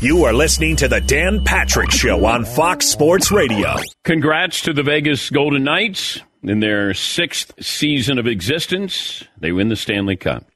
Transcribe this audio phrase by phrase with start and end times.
[0.00, 3.76] You are listening to the Dan Patrick Show on Fox Sports Radio.
[4.02, 9.24] Congrats to the Vegas Golden Knights in their sixth season of existence.
[9.38, 10.46] They win the Stanley Cup.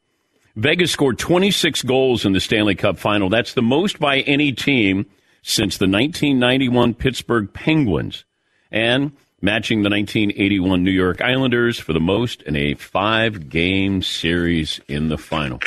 [0.57, 3.29] Vegas scored 26 goals in the Stanley Cup final.
[3.29, 5.07] That's the most by any team
[5.43, 8.25] since the 1991 Pittsburgh Penguins
[8.71, 14.81] and matching the 1981 New York Islanders for the most in a five game series
[14.89, 15.61] in the final.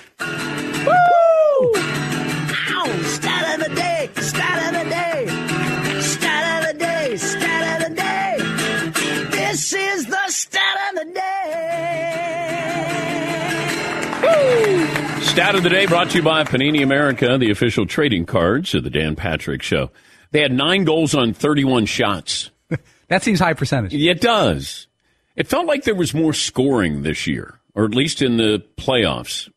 [15.37, 18.83] Stat of the day brought to you by Panini America, the official trading cards of
[18.83, 19.91] the Dan Patrick Show.
[20.31, 22.49] They had nine goals on 31 shots.
[23.09, 23.93] That seems high percentage.
[23.93, 24.87] It does.
[25.35, 29.47] It felt like there was more scoring this year, or at least in the playoffs.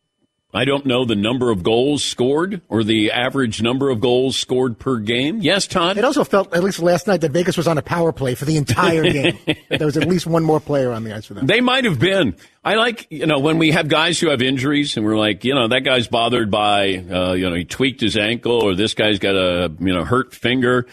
[0.52, 4.80] I don't know the number of goals scored or the average number of goals scored
[4.80, 5.38] per game.
[5.40, 5.96] Yes, Todd?
[5.96, 8.46] It also felt, at least last night, that Vegas was on a power play for
[8.46, 9.38] the entire game.
[9.68, 11.46] there was at least one more player on the ice for them.
[11.46, 12.34] They might have been.
[12.64, 15.54] I like, you know, when we have guys who have injuries and we're like, you
[15.54, 19.20] know, that guy's bothered by, uh, you know, he tweaked his ankle or this guy's
[19.20, 20.86] got a, you know, hurt finger.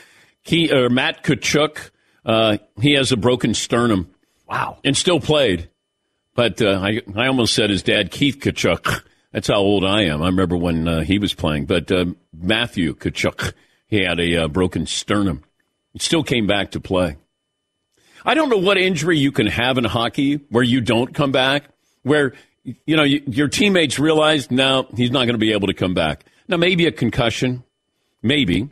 [0.44, 1.90] He, or Matt Tkachuk,
[2.26, 4.12] uh, he has a broken sternum.
[4.48, 4.78] Wow.
[4.84, 5.70] And still played.
[6.36, 9.02] But uh, I, I almost said his dad, Keith Tkachuk.
[9.32, 10.22] That's how old I am.
[10.22, 11.66] I remember when uh, he was playing.
[11.66, 13.54] But uh, Matthew Tkachuk,
[13.88, 15.44] he had a uh, broken sternum.
[15.94, 17.18] He still came back to play.
[18.26, 21.70] I don't know what injury you can have in hockey where you don't come back,
[22.04, 22.34] where
[22.64, 25.94] you know you, your teammates realize no, he's not going to be able to come
[25.94, 26.26] back.
[26.48, 27.64] Now maybe a concussion,
[28.22, 28.70] maybe,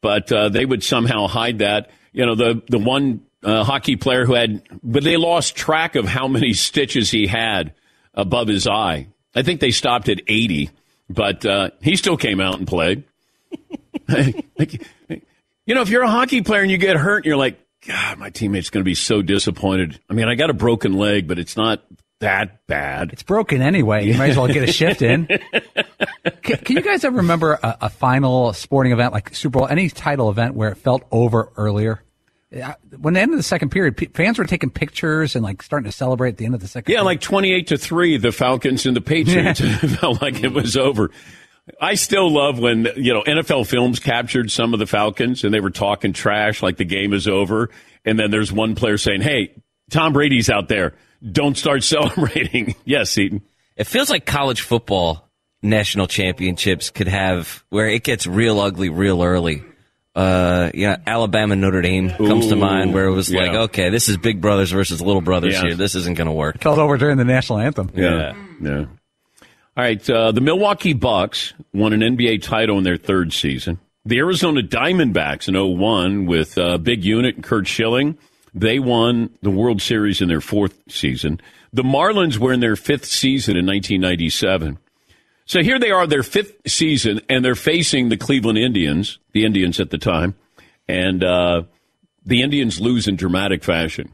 [0.00, 1.90] but uh, they would somehow hide that.
[2.12, 6.06] You know the the one uh, hockey player who had, but they lost track of
[6.06, 7.74] how many stitches he had
[8.14, 9.08] above his eye.
[9.34, 10.70] I think they stopped at 80,
[11.08, 13.04] but uh, he still came out and played.
[14.08, 18.30] you know, if you're a hockey player and you get hurt, you're like, God, my
[18.30, 19.98] teammate's going to be so disappointed.
[20.08, 21.82] I mean, I got a broken leg, but it's not
[22.20, 23.12] that bad.
[23.12, 24.06] It's broken anyway.
[24.06, 25.26] You might as well get a shift in.
[26.42, 29.88] can, can, you guys ever remember a, a, final sporting event like Super Bowl, any
[29.90, 32.02] title event where it felt over earlier?
[32.54, 35.90] Uh, when the end of the second period, fans were taking pictures and like starting
[35.90, 36.90] to celebrate at the end of the second.
[36.92, 37.04] Yeah, period.
[37.06, 39.60] like twenty-eight to three, the Falcons and the Patriots
[40.00, 41.10] felt like it was over.
[41.80, 45.60] I still love when you know NFL Films captured some of the Falcons and they
[45.60, 47.70] were talking trash like the game is over,
[48.04, 49.54] and then there's one player saying, "Hey,
[49.90, 50.94] Tom Brady's out there.
[51.30, 53.42] Don't start celebrating." yes, Eaton.
[53.76, 55.30] It feels like college football
[55.62, 59.62] national championships could have where it gets real ugly real early
[60.14, 63.40] uh, yeah, Alabama Notre Dame comes Ooh, to mind, where it was yeah.
[63.40, 65.62] like, okay, this is big brothers versus little brothers Yeah.
[65.62, 65.74] here.
[65.74, 66.60] This isn't going to work.
[66.60, 67.90] Called over during the national anthem.
[67.94, 68.34] Yeah.
[68.60, 68.78] Yeah.
[68.80, 68.86] All
[69.84, 70.10] right.
[70.10, 73.78] Uh, the Milwaukee Bucks won an NBA title in their third season.
[74.04, 78.18] The Arizona Diamondbacks in 01 with uh, Big Unit and Curt Schilling,
[78.52, 81.40] they won the World Series in their fourth season.
[81.72, 84.78] The Marlins were in their fifth season in 1997.
[85.44, 89.80] So here they are, their fifth season, and they're facing the Cleveland Indians, the Indians
[89.80, 90.34] at the time,
[90.88, 91.62] and uh,
[92.24, 94.12] the Indians lose in dramatic fashion.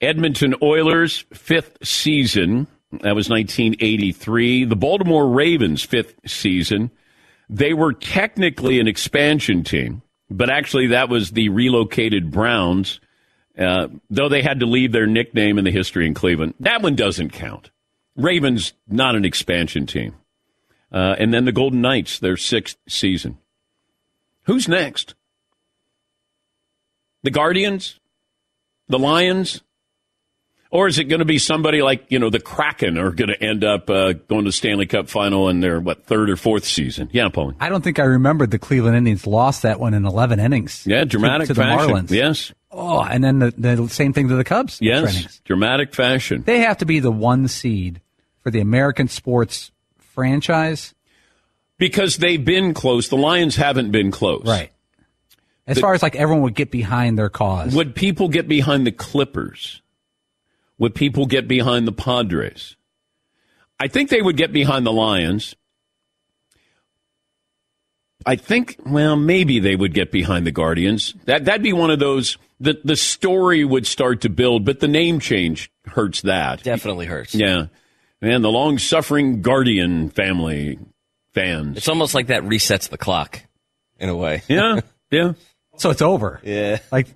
[0.00, 2.66] Edmonton Oilers, fifth season.
[2.90, 4.64] That was 1983.
[4.64, 6.90] The Baltimore Ravens, fifth season.
[7.48, 13.00] They were technically an expansion team, but actually that was the relocated Browns,
[13.58, 16.54] uh, though they had to leave their nickname in the history in Cleveland.
[16.60, 17.70] That one doesn't count.
[18.16, 20.14] Ravens, not an expansion team.
[20.92, 23.38] Uh, and then the Golden Knights, their sixth season.
[24.44, 25.14] Who's next?
[27.22, 27.98] The Guardians?
[28.88, 29.62] The Lions?
[30.70, 33.40] Or is it going to be somebody like, you know, the Kraken are going to
[33.40, 37.08] end up uh, going to Stanley Cup final in their, what, third or fourth season?
[37.12, 37.54] Yeah, Paul.
[37.60, 40.84] I don't think I remembered the Cleveland Indians lost that one in 11 innings.
[40.84, 41.90] Yeah, dramatic to, to the fashion.
[41.94, 42.10] Marlins.
[42.10, 42.52] Yes.
[42.72, 44.78] Oh, and then the, the same thing to the Cubs.
[44.82, 45.40] Yes.
[45.44, 46.42] Dramatic fashion.
[46.42, 48.00] They have to be the one seed
[48.44, 50.94] for the American sports franchise.
[51.78, 53.08] Because they've been close.
[53.08, 54.44] The Lions haven't been close.
[54.46, 54.70] Right.
[55.66, 57.74] As The- far as like everyone would get behind their cause.
[57.74, 59.82] Would people get behind the Clippers?
[60.78, 62.76] Would people get behind the Padres?
[63.80, 65.56] I think they would get behind the Lions.
[68.26, 71.14] I think, well, maybe they would get behind the Guardians.
[71.24, 72.38] That that'd be one of those.
[72.60, 76.62] The the story would start to build, but the name change hurts that.
[76.62, 77.34] Definitely hurts.
[77.34, 77.66] Yeah,
[78.22, 80.78] and the long suffering Guardian family
[81.32, 81.76] fans.
[81.76, 83.40] It's almost like that resets the clock
[83.98, 84.42] in a way.
[84.48, 84.80] Yeah,
[85.10, 85.32] yeah.
[85.76, 86.40] So it's over.
[86.44, 86.78] Yeah.
[86.92, 87.08] Like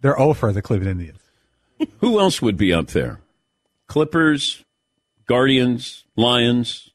[0.00, 1.18] they're over the Cleveland Indians.
[2.00, 3.20] Who else would be up there?
[3.88, 4.64] Clippers,
[5.26, 6.90] Guardians, Lions.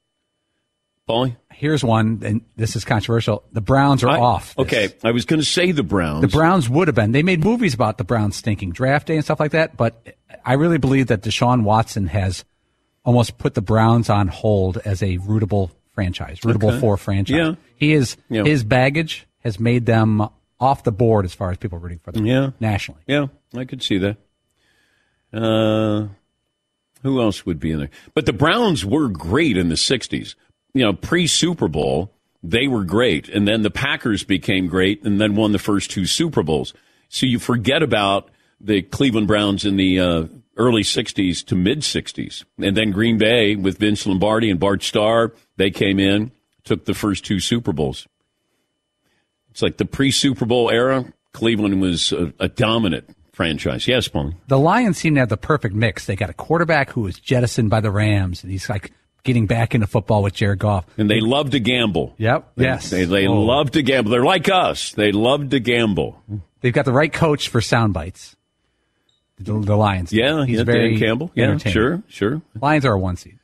[1.10, 1.36] Paulie?
[1.52, 3.44] Here's one, and this is controversial.
[3.52, 4.56] The Browns are I- off.
[4.56, 4.66] this.
[4.66, 6.22] Okay, I was going to say the Browns.
[6.22, 7.12] The Browns would have been.
[7.12, 10.54] They made movies about the Browns stinking draft day and stuff like that, but I
[10.54, 12.46] really believe that Deshaun Watson has
[13.04, 16.80] almost put the Browns on hold as a rootable franchise, rootable Okay.
[16.80, 17.36] for franchise.
[17.38, 17.56] Yeah.
[17.76, 18.44] He is Yeah.
[18.44, 20.28] his baggage has made them
[20.60, 22.52] off the board as far as people rooting for them Yeah.
[22.60, 23.02] nationally.
[23.08, 24.18] Yeah, I could see that.
[25.34, 26.08] Uh,
[27.02, 27.90] who else would be in there?
[28.14, 30.36] But the Browns were great in the 60s.
[30.74, 33.28] You know, pre Super Bowl, they were great.
[33.30, 36.74] And then the Packers became great and then won the first two Super Bowls.
[37.10, 38.30] So you forget about
[38.62, 40.24] the Cleveland Browns in the uh,
[40.58, 42.44] early 60s to mid 60s.
[42.60, 46.32] And then Green Bay with Vince Lombardi and Bart Starr, they came in,
[46.64, 48.08] took the first two Super Bowls.
[49.52, 51.06] It's like the pre Super Bowl era.
[51.34, 53.88] Cleveland was a, a dominant franchise.
[53.88, 54.36] Yes, Paulie.
[54.48, 56.06] The Lions seem to have the perfect mix.
[56.06, 58.92] They got a quarterback who was jettisoned by the Rams, and he's like
[59.24, 60.86] getting back into football with Jared Goff.
[60.98, 62.14] And they love to gamble.
[62.18, 62.52] Yep.
[62.58, 62.90] They, yes.
[62.90, 63.42] They, they Oh.
[63.42, 64.12] love to gamble.
[64.12, 64.92] They're like us.
[64.92, 66.22] They love to gamble.
[66.62, 68.36] They've got the right coach for sound bites.
[69.40, 70.14] The, the Lions.
[70.14, 71.32] Yeah, he's yeah, very Dan Campbell.
[71.36, 72.42] Yeah, sure, sure.
[72.60, 73.40] Lions are a one seed.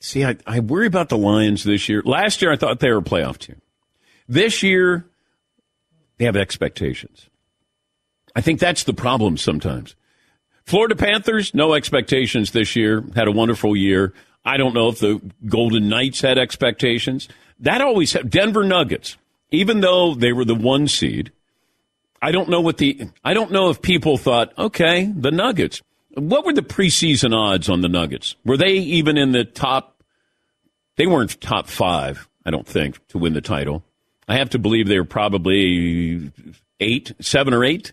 [0.00, 2.02] See, I, I worry about the Lions this year.
[2.04, 3.60] Last year, I thought they were a playoff team.
[4.28, 5.06] This year,
[6.18, 7.30] they have expectations.
[8.36, 9.94] I think that's the problem sometimes.
[10.66, 14.12] Florida Panthers, no expectations this year, had a wonderful year.
[14.44, 17.28] I don't know if the Golden Knights had expectations.
[17.60, 19.16] That always had Denver Nuggets,
[19.50, 21.32] even though they were the one seed.
[22.24, 25.82] I don't know what the I don't know if people thought, okay, the Nuggets.
[26.14, 28.34] What were the preseason odds on the Nuggets?
[28.46, 30.02] Were they even in the top
[30.96, 33.84] they weren't top five, I don't think, to win the title.
[34.26, 36.32] I have to believe they were probably
[36.80, 37.92] eight, seven or eight.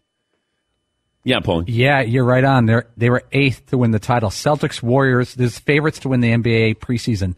[1.25, 1.65] Yeah, Paul.
[1.67, 2.67] Yeah, you're right on.
[2.67, 4.29] They they were eighth to win the title.
[4.29, 5.35] Celtics, Warriors.
[5.35, 7.35] There's favorites to win the NBA preseason.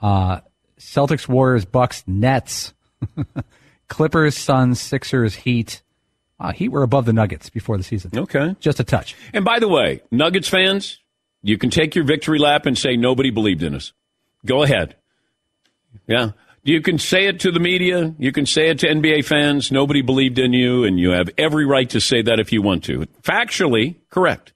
[0.00, 0.40] Uh,
[0.80, 2.72] Celtics, Warriors, Bucks, Nets,
[3.88, 5.82] Clippers, Suns, Sixers, Heat.
[6.42, 8.10] Uh, Heat were above the Nuggets before the season.
[8.16, 8.56] Okay.
[8.58, 9.14] Just a touch.
[9.32, 10.98] And by the way, Nuggets fans,
[11.40, 13.92] you can take your victory lap and say nobody believed in us.
[14.44, 14.96] Go ahead.
[16.08, 16.32] Yeah.
[16.64, 18.12] You can say it to the media.
[18.18, 19.70] You can say it to NBA fans.
[19.70, 22.84] Nobody believed in you, and you have every right to say that if you want
[22.84, 23.06] to.
[23.22, 24.52] Factually correct.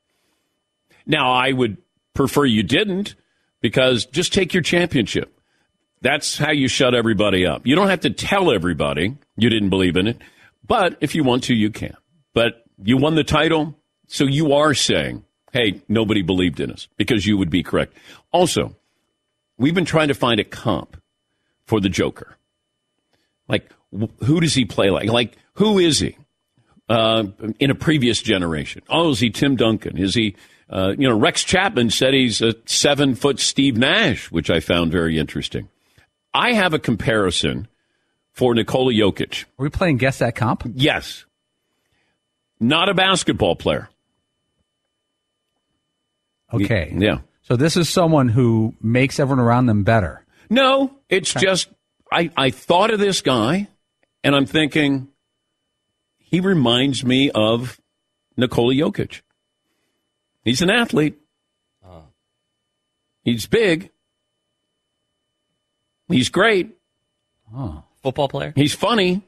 [1.07, 1.79] Now, I would
[2.15, 3.15] prefer you didn't
[3.61, 5.33] because just take your championship.
[6.01, 7.67] That's how you shut everybody up.
[7.67, 10.19] You don't have to tell everybody you didn't believe in it,
[10.67, 11.97] but if you want to, you can.
[12.35, 17.27] But you won the title, so you are saying, hey, nobody believed in us because
[17.27, 17.95] you would be correct.
[18.33, 18.77] Also,
[19.59, 21.01] we've been trying to find a comp
[21.67, 22.37] for the Joker.
[23.49, 25.09] Like, wh- who does he play like?
[25.09, 26.17] Like, who is he
[26.89, 27.25] uh,
[27.59, 28.83] in a previous generation?
[28.89, 29.97] Oh, is he Tim Duncan?
[29.97, 30.37] Is he,
[30.69, 34.93] uh, you know, Rex Chapman said he's a seven foot Steve Nash, which I found
[34.93, 35.69] very interesting.
[36.35, 37.69] I have a comparison
[38.37, 39.45] for Nikola Jokic.
[39.59, 40.63] Are we playing guess that comp?
[40.75, 41.25] Yes.
[42.61, 43.89] Not a basketball player.
[46.53, 46.95] Okay.
[46.97, 47.21] Yeah.
[47.43, 50.25] So this is someone who makes everyone around them better.
[50.51, 51.69] No, it's just
[52.13, 53.69] I, I thought of this guy,
[54.23, 55.09] and I'm thinking
[56.19, 57.81] he reminds me of
[58.37, 59.23] Nikola Jokic.
[60.45, 61.19] He's an athlete.
[61.85, 62.03] Ah.
[63.25, 63.91] He's big.
[66.09, 66.77] He's great.
[67.55, 67.83] Oh.
[68.07, 68.53] Football player?
[68.55, 69.21] He's funny.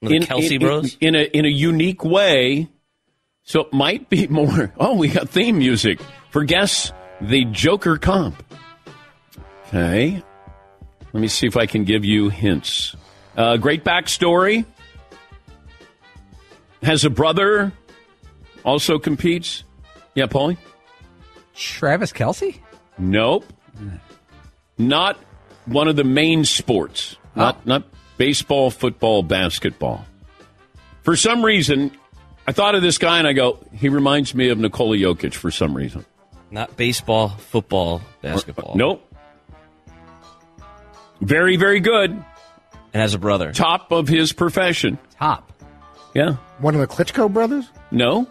[0.00, 0.96] The Kelce Bros?
[1.00, 2.68] in, a in a unique way.
[3.42, 4.72] So it might be more.
[4.78, 5.98] Oh, we got theme music
[6.30, 8.44] for guess the Joker comp.
[9.66, 10.22] Okay,
[11.12, 12.94] let me see if I can give you hints.
[13.36, 14.64] Uh, great backstory.
[16.84, 17.72] Has a brother.
[18.64, 19.64] Also competes.
[20.14, 20.58] Yeah, Paulie.
[21.56, 22.60] Travis Kelce?
[22.98, 23.52] Nope.
[24.78, 25.18] Not
[25.64, 27.16] one of the main sports.
[27.34, 27.84] Not not
[28.16, 30.04] baseball, football, basketball.
[31.02, 31.90] For some reason,
[32.46, 35.50] I thought of this guy and I go, he reminds me of Nikola Jokic for
[35.50, 36.04] some reason.
[36.50, 38.74] Not baseball, football, basketball.
[38.76, 39.10] Nope.
[41.20, 42.10] Very, very good.
[42.10, 42.24] And
[43.00, 43.52] has a brother.
[43.52, 44.98] Top of his profession.
[45.18, 45.52] Top.
[46.14, 46.36] Yeah.
[46.58, 47.68] One of the Klitschko brothers?
[47.90, 48.28] No.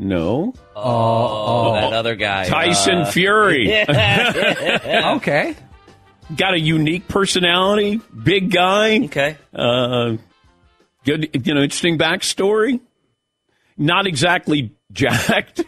[0.00, 0.54] No.
[0.76, 2.46] Oh, that other guy.
[2.46, 3.68] Tyson Uh, Fury.
[3.88, 5.56] okay.
[6.36, 8.00] Got a unique personality.
[8.22, 9.04] Big guy.
[9.04, 9.36] Okay.
[9.54, 10.16] Uh,
[11.04, 12.80] good, you know, interesting backstory.
[13.76, 15.60] Not exactly jacked.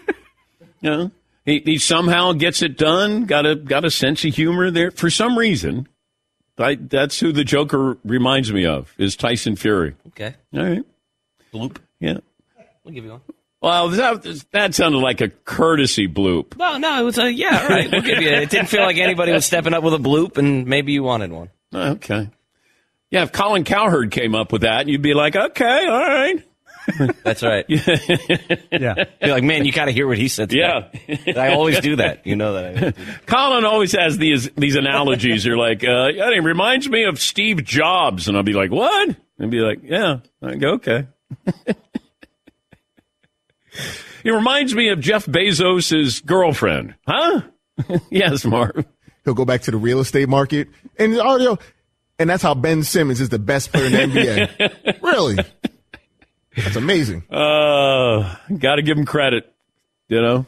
[0.80, 1.10] you know,
[1.44, 3.24] he, he somehow gets it done.
[3.24, 5.88] Got a got a sense of humor there for some reason.
[6.58, 9.94] I, that's who the Joker reminds me of is Tyson Fury.
[10.08, 10.34] Okay.
[10.54, 10.84] All right.
[11.54, 11.78] Bloop.
[12.00, 12.18] Yeah.
[12.84, 13.20] We'll give you one.
[13.62, 16.56] Well, that, that sounded like a courtesy bloop.
[16.56, 17.90] Well, no, it was a, yeah, all right.
[17.90, 20.66] We'll give you It didn't feel like anybody was stepping up with a bloop, and
[20.66, 21.50] maybe you wanted one.
[21.74, 22.30] Okay.
[23.10, 26.44] Yeah, if Colin Cowherd came up with that, you'd be like, okay, all right.
[27.22, 27.66] That's right.
[28.72, 28.94] Yeah.
[29.20, 30.52] You're like, man, you got to hear what he said.
[30.52, 30.88] Yeah.
[31.36, 32.26] I always do that.
[32.26, 32.64] You know that.
[32.64, 33.26] I that.
[33.26, 35.44] Colin always has these these analogies.
[35.44, 39.14] You're like, uh, it reminds me of Steve Jobs, and I'll be like, what?
[39.38, 40.20] And be like, yeah.
[40.40, 41.08] I go, okay.
[44.24, 47.42] it reminds me of Jeff Bezos' girlfriend, huh?
[48.10, 48.86] yes, Mark.
[49.24, 51.58] He'll go back to the real estate market, and oh,
[52.18, 55.02] and that's how Ben Simmons is the best player in the NBA.
[55.02, 55.36] really,
[56.56, 57.24] that's amazing.
[57.30, 59.52] Uh, got to give him credit.
[60.08, 60.46] You know,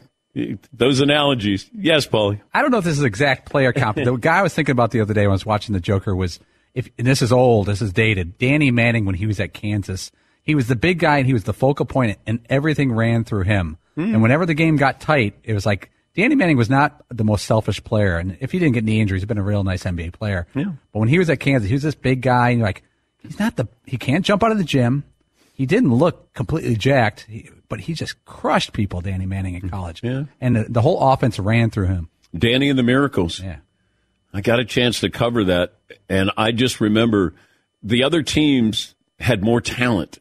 [0.73, 1.69] those analogies.
[1.73, 2.41] Yes, Paulie.
[2.53, 3.97] I don't know if this is exact player comp.
[3.97, 6.15] the guy I was thinking about the other day when I was watching the Joker
[6.15, 6.39] was
[6.73, 8.37] if and this is old, this is dated.
[8.37, 10.11] Danny Manning when he was at Kansas,
[10.43, 13.43] he was the big guy and he was the focal point, and everything ran through
[13.43, 13.77] him.
[13.95, 17.45] And whenever the game got tight, it was like Danny Manning was not the most
[17.45, 20.13] selfish player, and if he didn't get any injuries, he's been a real nice NBA
[20.13, 20.47] player.
[20.55, 20.71] Yeah.
[20.91, 22.83] But when he was at Kansas, he was this big guy, and you're like,
[23.19, 25.03] he's not the he can't jump out of the gym.
[25.53, 27.27] He didn't look completely jacked,
[27.69, 29.01] but he just crushed people.
[29.01, 30.23] Danny Manning in college, Yeah.
[30.41, 32.09] and the, the whole offense ran through him.
[32.35, 33.39] Danny and the Miracles.
[33.39, 33.57] Yeah.
[34.33, 35.73] I got a chance to cover that,
[36.09, 37.35] and I just remember
[37.83, 40.17] the other teams had more talent.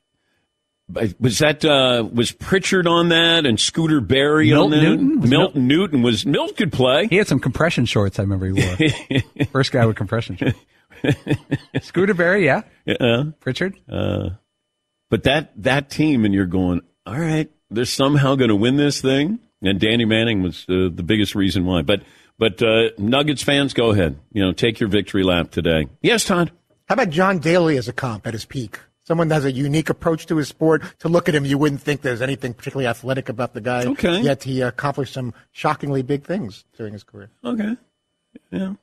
[0.93, 4.83] But Was that uh, was Pritchard on that and Scooter Barry on Milton that?
[4.91, 5.21] Newton?
[5.21, 7.07] Was Milton Newton was Milton could play.
[7.09, 8.19] He had some compression shorts.
[8.19, 9.47] I remember he wore.
[9.53, 10.59] First guy with compression shorts.
[11.83, 12.63] Scooter Barry, yeah.
[12.85, 13.25] Yeah.
[13.41, 13.75] Pritchard.
[13.89, 14.31] Uh,
[15.11, 19.01] But that that team, and you're going, all right, they're somehow going to win this
[19.01, 19.41] thing.
[19.63, 21.83] And Danny Manning was uh, the biggest reason why.
[21.83, 22.03] But
[22.39, 24.19] but uh, Nuggets fans, go ahead.
[24.33, 25.87] You know, take your victory lap today.
[26.03, 26.51] Yes, Todd.
[26.89, 28.79] How about John Daly as a comp at his peak?
[29.05, 30.83] Someone that has a unique approach to his sport.
[31.01, 33.85] To look at him, you wouldn't think there's anything particularly athletic about the guy.
[33.85, 34.21] Okay.
[34.21, 37.31] Yet he accomplished some shockingly big things during his career.
[37.45, 37.77] Okay.
[38.51, 38.75] Yeah.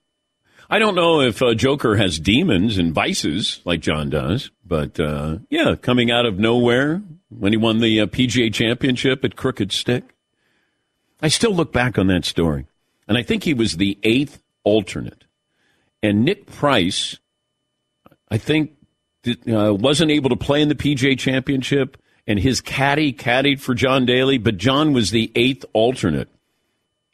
[0.70, 5.40] I don't know if uh, Joker has demons and vices like John does, but uh,
[5.50, 10.16] yeah, coming out of nowhere when he won the uh, PGA Championship at Crooked Stick.
[11.22, 12.68] I still look back on that story,
[13.08, 15.26] and I think he was the eighth alternate.
[16.04, 17.18] And Nick Price,
[18.30, 18.74] I think,
[19.48, 24.06] uh, wasn't able to play in the PGA Championship, and his caddy caddied for John
[24.06, 26.30] Daly, but John was the eighth alternate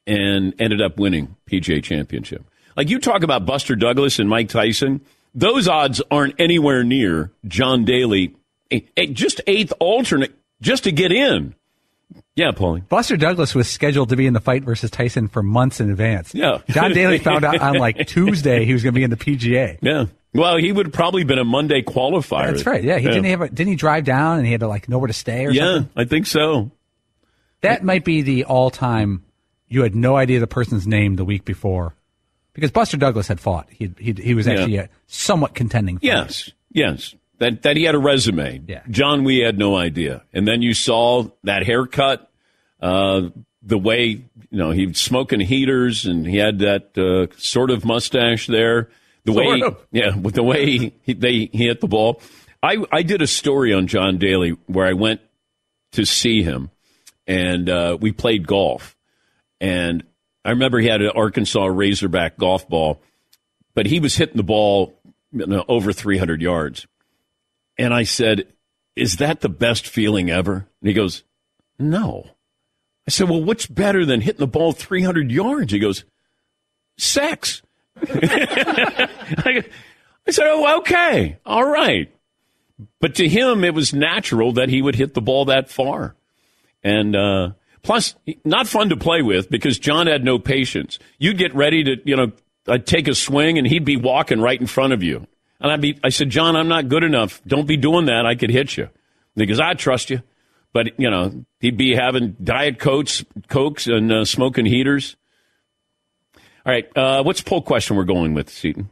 [0.07, 2.43] and ended up winning PGA Championship.
[2.75, 5.01] Like you talk about Buster Douglas and Mike Tyson,
[5.33, 8.35] those odds aren't anywhere near John Daly,
[9.11, 11.55] just eighth alternate just to get in.
[12.35, 12.87] Yeah, Paulie.
[12.87, 16.35] Buster Douglas was scheduled to be in the fight versus Tyson for months in advance.
[16.35, 16.59] Yeah.
[16.67, 19.77] John Daly found out on like Tuesday he was going to be in the PGA.
[19.81, 20.05] Yeah.
[20.35, 22.51] Well, he would have probably been a Monday qualifier.
[22.51, 22.83] That's right.
[22.83, 23.41] Yeah, he didn't have.
[23.41, 25.75] A, didn't he drive down and he had to like nowhere to stay or Yeah,
[25.75, 25.89] something?
[25.95, 26.71] I think so.
[27.61, 29.23] That might be the all-time.
[29.67, 31.95] You had no idea the person's name the week before,
[32.53, 33.67] because Buster Douglas had fought.
[33.71, 34.53] He he, he was Yeah.
[34.53, 35.97] actually a somewhat contending.
[36.01, 37.15] Yes, yes.
[37.39, 38.61] That that he had a resume.
[38.67, 38.81] Yeah.
[38.89, 40.23] John, we had no idea.
[40.33, 42.29] And then you saw that haircut,
[42.81, 43.29] uh,
[43.63, 47.83] the way you know he was smoking heaters and he had that uh, sort of
[47.83, 48.89] mustache there.
[49.25, 52.21] The way, yeah, with the way he, he, they he hit the ball.
[52.61, 55.21] I I did a story on John Daly where I went
[55.93, 56.69] to see him,
[57.27, 58.95] and uh, we played golf.
[59.59, 60.03] And
[60.43, 63.01] I remember he had an Arkansas Razorback golf ball,
[63.73, 64.99] but he was hitting the ball
[65.31, 66.87] you know, over 300 yards.
[67.77, 68.47] And I said,
[68.95, 70.67] Is that the best feeling ever?
[70.81, 71.23] And he goes,
[71.77, 72.29] No.
[73.07, 75.71] I said, Well, what's better than hitting the ball 300 yards?
[75.71, 76.05] He goes,
[76.97, 77.61] Sex.
[78.07, 79.63] I
[80.29, 81.37] said, Oh, okay.
[81.45, 82.11] All right.
[82.99, 86.15] But to him, it was natural that he would hit the ball that far.
[86.83, 87.51] And uh,
[87.83, 90.99] plus, not fun to play with because John had no patience.
[91.17, 92.31] You'd get ready to, you know,
[92.67, 95.27] I'd take a swing and he'd be walking right in front of you.
[95.59, 97.41] And I'd be, I said, John, I'm not good enough.
[97.47, 98.25] Don't be doing that.
[98.25, 98.89] I could hit you.
[99.35, 100.21] Because I trust you.
[100.73, 105.15] But, you know, he'd be having Diet Cokes, Cokes and uh, smoking heaters.
[106.65, 106.97] All right.
[106.97, 108.89] Uh, what's poll question we're going with, Seton?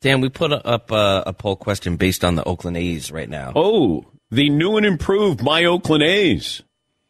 [0.00, 3.52] Dan, we put up uh, a poll question based on the Oakland A's right now.
[3.54, 6.62] Oh, the new and improved My Oakland A's.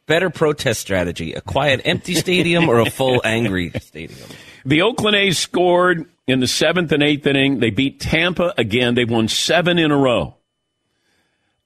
[0.07, 4.29] Better protest strategy: a quiet, empty stadium or a full, angry stadium?
[4.65, 7.59] The Oakland A's scored in the seventh and eighth inning.
[7.61, 8.95] They beat Tampa again.
[8.95, 10.37] They won seven in a row.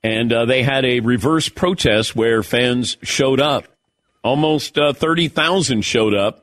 [0.02, 3.64] And uh, they had a reverse protest where fans showed up.
[4.24, 6.41] Almost uh, 30,000 showed up.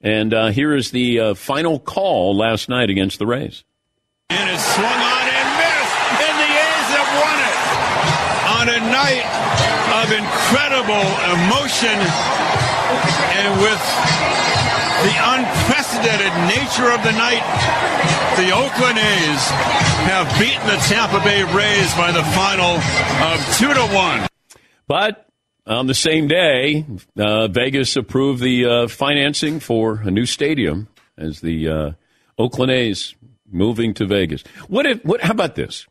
[0.00, 3.64] And uh, here is the uh, final call last night against the Rays.
[4.30, 7.56] And it's swung on and missed, and the A's have won it
[8.58, 9.26] on a night
[10.02, 11.96] of incredible emotion
[13.34, 13.82] and with
[15.02, 17.44] the unprecedented nature of the night.
[18.36, 19.42] The Oakland A's
[20.10, 22.76] have beaten the Tampa Bay Rays by the final
[23.24, 24.28] of two to one.
[24.88, 25.25] But
[25.66, 26.86] on the same day,
[27.18, 31.90] uh, Vegas approved the uh, financing for a new stadium as the uh,
[32.38, 33.14] Oakland A's
[33.50, 34.42] moving to Vegas.
[34.68, 35.04] What if?
[35.04, 35.20] What?
[35.22, 35.86] How about this?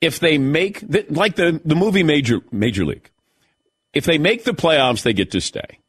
[0.00, 3.10] If they make the, like the the movie Major Major League,
[3.92, 5.80] if they make the playoffs, they get to stay.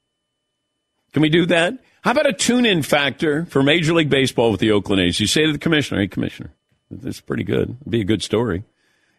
[1.13, 1.77] Can we do that?
[2.01, 5.19] How about a tune-in factor for Major League Baseball with the Oakland A's?
[5.19, 6.51] You say to the commissioner, "Hey, commissioner,
[6.89, 7.77] this is pretty good.
[7.81, 8.63] It'd be a good story.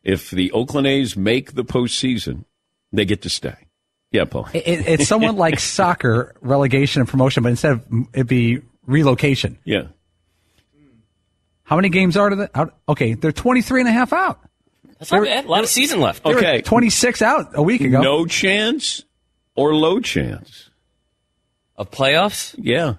[0.02, 2.44] If the Oakland A's make the postseason,
[2.92, 3.67] they get to stay."
[4.10, 4.48] Yeah, Paul.
[4.54, 9.58] It, it's somewhat like soccer relegation and promotion, but instead of it'd be relocation.
[9.64, 9.88] Yeah.
[11.64, 12.50] How many games are there?
[12.54, 12.74] Out?
[12.88, 14.40] Okay, they're 23 and a half out.
[14.98, 15.44] That's not bad.
[15.44, 16.24] A lot of season left.
[16.24, 16.62] Okay.
[16.62, 18.00] 26 out a week ago.
[18.00, 19.04] No chance
[19.54, 20.70] or low chance?
[21.76, 22.54] Of playoffs?
[22.58, 22.94] Yeah.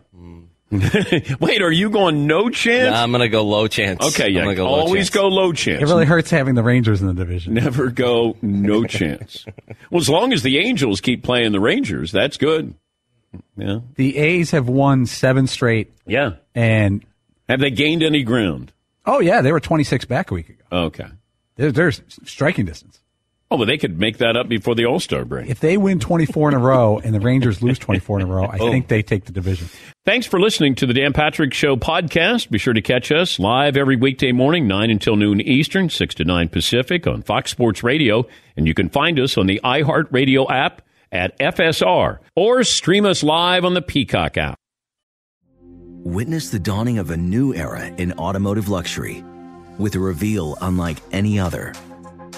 [1.39, 2.91] Wait, are you going no chance?
[2.91, 4.05] Nah, I'm going to go low chance.
[4.05, 4.41] okay, yeah.
[4.41, 5.09] I'm gonna go low Always chance.
[5.09, 5.81] go low chance.
[5.81, 7.55] It really hurts having the Rangers in the division.
[7.55, 9.45] Never go no chance.
[9.89, 12.75] well, as long as the Angels keep playing the Rangers, that's good.
[13.57, 13.79] Yeah.
[13.95, 16.33] The A's have won seven straight, Yeah.
[16.55, 17.03] and
[17.47, 18.71] Have they gained any ground?
[19.05, 20.63] oh yeah, they were 26 back a week ago.
[20.71, 21.07] Okay.
[21.55, 22.99] They're, they're striking distance.
[23.51, 25.49] Oh, but they could make that up before the All Star break.
[25.49, 28.43] If they win 24 in a row and the Rangers lose 24 in a row,
[28.45, 28.69] I Oh.
[28.71, 29.67] think they take the division.
[30.05, 32.49] Thanks for listening to the Dan Patrick Show podcast.
[32.51, 36.23] Be sure to catch us live every weekday morning, 9 until noon Eastern, 6 to
[36.25, 38.27] 9 Pacific on Fox Sports Radio.
[38.55, 43.65] And you can find us on the iHeartRadio app at FSR or stream us live
[43.65, 44.57] on the Peacock app.
[46.03, 49.23] Witness the dawning of a new era in automotive luxury
[49.79, 51.73] with a reveal unlike any other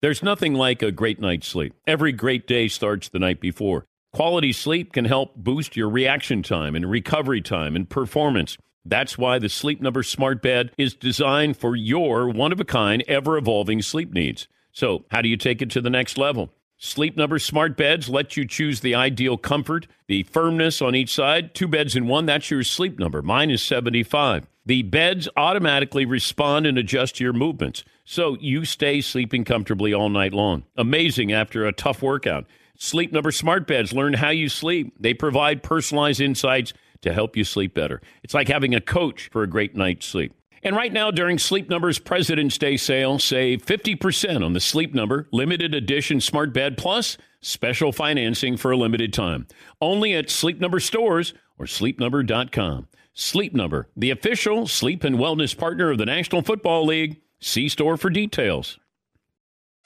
[0.00, 1.74] There's nothing like a great night's sleep.
[1.84, 3.84] Every great day starts the night before.
[4.12, 8.56] Quality sleep can help boost your reaction time and recovery time and performance.
[8.84, 13.02] That's why the Sleep Number Smart Bed is designed for your one of a kind,
[13.08, 14.46] ever evolving sleep needs.
[14.70, 16.52] So, how do you take it to the next level?
[16.78, 21.54] Sleep Number Smart Beds let you choose the ideal comfort, the firmness on each side.
[21.54, 23.20] Two beds in one, that's your sleep number.
[23.20, 24.46] Mine is 75.
[24.64, 30.08] The beds automatically respond and adjust to your movements, so you stay sleeping comfortably all
[30.08, 30.64] night long.
[30.78, 32.46] Amazing after a tough workout.
[32.74, 34.94] Sleep Number Smart Beds learn how you sleep.
[34.98, 38.00] They provide personalized insights to help you sleep better.
[38.22, 40.32] It's like having a coach for a great night's sleep.
[40.62, 45.28] And right now, during Sleep Number's President's Day sale, save 50% on the Sleep Number
[45.30, 49.46] limited edition smart bed plus special financing for a limited time.
[49.82, 52.88] Only at Sleep Number stores or sleepnumber.com.
[53.12, 57.20] Sleep Number, the official sleep and wellness partner of the National Football League.
[57.40, 58.78] See store for details.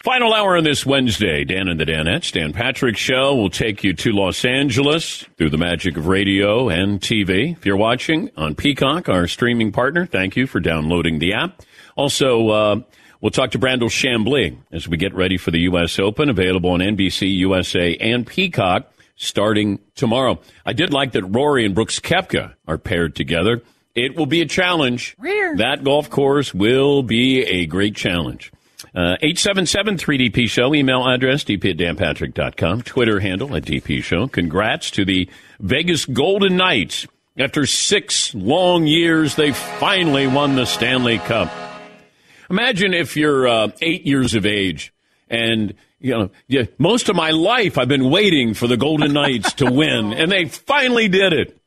[0.02, 2.32] Final hour on this Wednesday, Dan and the Danettes.
[2.32, 7.00] Dan Patrick Show will take you to Los Angeles through the magic of radio and
[7.00, 7.56] TV.
[7.56, 11.62] If you're watching on Peacock, our streaming partner, thank you for downloading the app.
[11.94, 12.80] Also, uh,
[13.20, 16.00] we'll talk to Brandel Chamblee as we get ready for the U.S.
[16.00, 20.40] Open, available on NBC, USA, and Peacock starting tomorrow.
[20.66, 23.62] I did like that Rory and Brooks Koepka are paired together.
[23.94, 25.16] It will be a challenge.
[25.59, 28.52] That golf course will be a great challenge.
[28.94, 34.26] Uh, 877-3DP Show, email address, dp at danpatrick.com, Twitter handle at DP Show.
[34.28, 35.28] Congrats to the
[35.61, 37.07] Vegas Golden Knights.
[37.38, 41.50] After six long years, they finally won the Stanley Cup.
[42.50, 44.92] Imagine if you're uh, eight years of age
[45.31, 49.55] and you know, yeah, most of my life I've been waiting for the Golden Knights
[49.55, 51.62] to win, and they finally did it.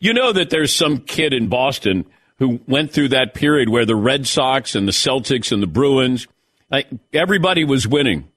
[0.00, 2.06] You know that there's some kid in Boston
[2.38, 6.26] who went through that period where the Red Sox and the Celtics and the Bruins–
[6.70, 8.28] like everybody was winning.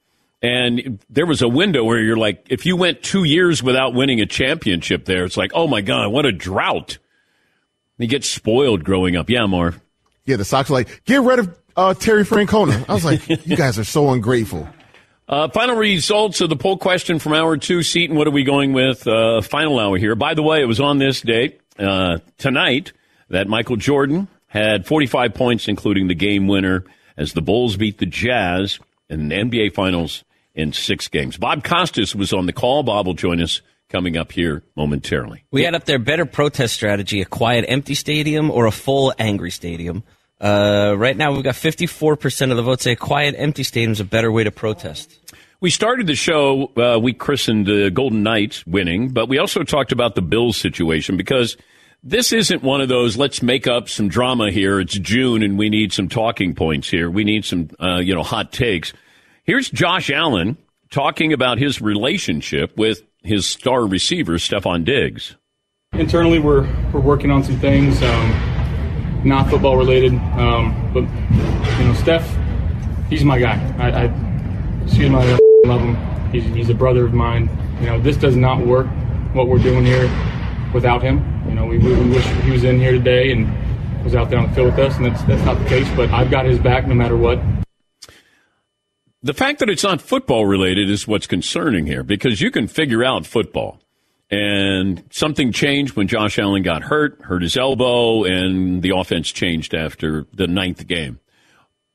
[0.41, 4.19] And there was a window where you're like, if you went two years without winning
[4.19, 6.97] a championship there, it's like, oh my God, what a drought.
[7.97, 9.29] You get spoiled growing up.
[9.29, 9.79] Yeah, Marv.
[10.25, 12.83] Yeah, the Sox are like, get rid of uh, Terry Francona.
[12.89, 14.67] I was like, you guys are so ungrateful.
[15.27, 17.81] Uh, final results of the poll question from hour two.
[17.81, 19.07] Seton, what are we going with?
[19.07, 20.15] Uh, final hour here.
[20.15, 22.91] By the way, it was on this date, uh, tonight,
[23.29, 26.83] that Michael Jordan had 45 points, including the game winner
[27.17, 31.37] as the Bulls beat the Jazz in the NBA Finals in six games.
[31.37, 32.83] Bob Costas was on the call.
[32.83, 35.45] Bob will join us coming up here momentarily.
[35.51, 39.51] We had up there better protest strategy: a quiet, empty stadium or a full, angry
[39.51, 40.03] stadium.
[40.43, 42.83] Uh, right now, we've got 54% of the votes.
[42.83, 45.19] Say a quiet, empty stadium is a better way to protest.
[45.61, 49.63] We started the show, uh, we christened the uh, Golden Knights winning, but we also
[49.63, 51.57] talked about the Bills situation because–
[52.03, 54.79] this isn't one of those let's make up some drama here.
[54.79, 57.09] It's june and we need some talking points here.
[57.09, 58.93] We need some uh, you know hot takes.
[59.45, 60.57] Here's josh allen
[60.91, 65.35] talking about his relationship with his star receiver stefon diggs.
[65.93, 68.01] Internally we're we're working on some things.
[68.03, 68.52] Um,
[69.23, 71.03] not football related um, but
[71.79, 72.37] you know steph
[73.09, 75.23] he's my guy i, I excuse my
[75.65, 78.87] love him he's, he's a brother of mine you know this does not work
[79.33, 80.09] what we're doing here
[80.73, 84.29] without him you know, we, we wish he was in here today and was out
[84.29, 85.89] there on the field with us, and that's that's not the case.
[85.95, 87.39] But I've got his back no matter what.
[89.21, 93.03] The fact that it's not football related is what's concerning here because you can figure
[93.03, 93.82] out football.
[94.33, 99.75] And something changed when Josh Allen got hurt, hurt his elbow, and the offense changed
[99.75, 101.19] after the ninth game.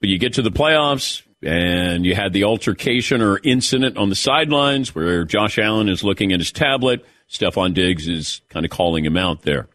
[0.01, 4.15] But you get to the playoffs, and you had the altercation or incident on the
[4.15, 9.05] sidelines where Josh Allen is looking at his tablet Stefon Diggs is kind of calling
[9.05, 9.69] him out there.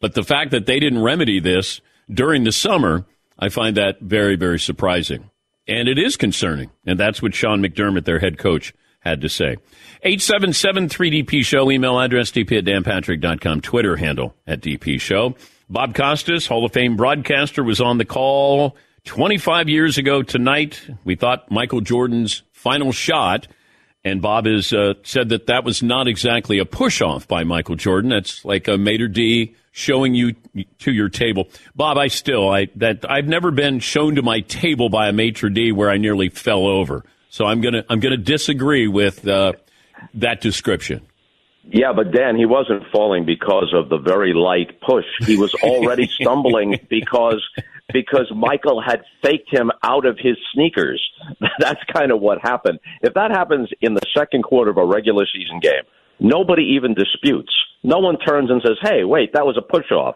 [0.00, 3.04] But the fact that they didn't remedy this during the summer,
[3.38, 5.30] I find that very, very surprising.
[5.68, 6.70] And it is concerning.
[6.86, 8.74] And that's what Sean McDermott, their head coach,
[9.06, 9.56] had to say.
[10.04, 15.34] 877-3DP Show, email address dp at danpatrick.com, Twitter handle at DP Show.
[15.68, 20.80] Bob Costas, Hall of Fame broadcaster, was on the call 25 years ago tonight.
[21.04, 23.48] We thought Michael Jordan's final shot
[24.06, 27.74] and Bob has uh, said that that was not exactly a push off by Michael
[27.74, 28.10] Jordan.
[28.10, 30.34] That's like a maitre d showing you
[30.78, 31.48] to your table.
[31.74, 35.50] Bob, I still I that I've never been shown to my table by a maitre
[35.50, 37.04] d where I nearly fell over.
[37.36, 39.52] So I'm gonna I'm gonna disagree with uh,
[40.14, 41.02] that description.
[41.64, 45.04] Yeah, but Dan, he wasn't falling because of the very light push.
[45.20, 47.46] He was already stumbling because
[47.92, 51.06] because Michael had faked him out of his sneakers.
[51.58, 52.78] That's kind of what happened.
[53.02, 55.84] If that happens in the second quarter of a regular season game,
[56.18, 57.52] nobody even disputes.
[57.82, 60.14] No one turns and says, "Hey, wait, that was a push off."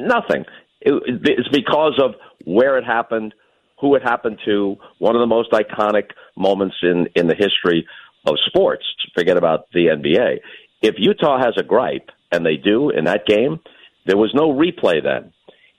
[0.00, 0.46] Nothing.
[0.80, 3.34] it, it's because of where it happened,
[3.80, 4.76] who it happened to.
[4.98, 7.86] One of the most iconic moments in in the history
[8.26, 8.84] of sports.
[9.14, 10.38] Forget about the NBA.
[10.82, 13.60] If Utah has a gripe, and they do in that game,
[14.06, 15.32] there was no replay then.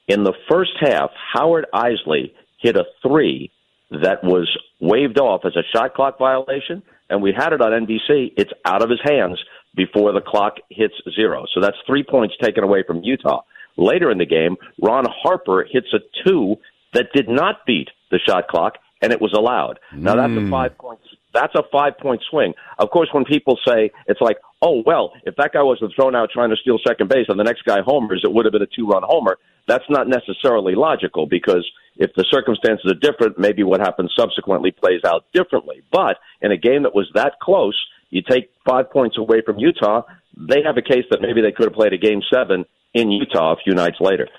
[0.08, 3.52] In the first half, Howard Eisley hit a three
[3.92, 8.34] that was waved off as a shot clock violation, and we had it on NBC.
[8.38, 9.40] It's out of his hands
[9.76, 11.46] before the clock hits zero.
[11.54, 13.42] So that's three points taken away from Utah.
[13.78, 16.56] Later in the game, Ron Harper hits a two
[16.96, 19.80] that did not beat the shot clock, and it was allowed.
[19.94, 20.52] Now that's a hmm.
[20.52, 21.00] five point.
[21.34, 22.54] That's a five point swing.
[22.80, 26.30] Of course, when people say it's like, oh well, if that guy wasn't thrown out
[26.32, 28.68] trying to steal second base and the next guy homers, it would have been a
[28.68, 29.38] two run homer.
[29.68, 35.02] That's not necessarily logical because if the circumstances are different, maybe what happens subsequently plays
[35.06, 35.82] out differently.
[35.92, 37.80] But in a game that was that close,
[38.10, 40.04] you take five points away from Utah,
[40.38, 43.54] they have a case that maybe they could have played a game seven in Utah
[43.54, 44.30] a few nights later.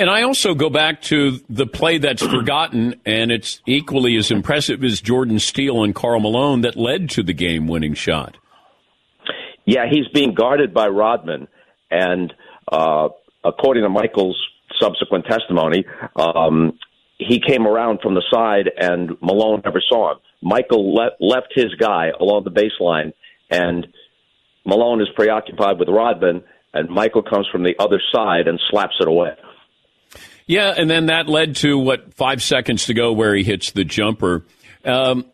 [0.00, 4.82] And I also go back to the play that's forgotten, and it's equally as impressive
[4.82, 8.38] as Jordan Steele and Karl Malone that led to the game winning shot.
[9.66, 11.48] Yeah, he's being guarded by Rodman,
[11.90, 12.32] and
[12.72, 13.10] uh,
[13.44, 14.42] according to Michael's
[14.80, 15.84] subsequent testimony,
[16.16, 16.78] um,
[17.18, 20.18] he came around from the side, and Malone never saw him.
[20.40, 23.12] Michael le- left his guy along the baseline,
[23.50, 23.86] and
[24.64, 29.06] Malone is preoccupied with Rodman, and Michael comes from the other side and slaps it
[29.06, 29.32] away.
[30.50, 33.84] Yeah, and then that led to what five seconds to go where he hits the
[33.84, 34.44] jumper.
[34.84, 35.24] Um,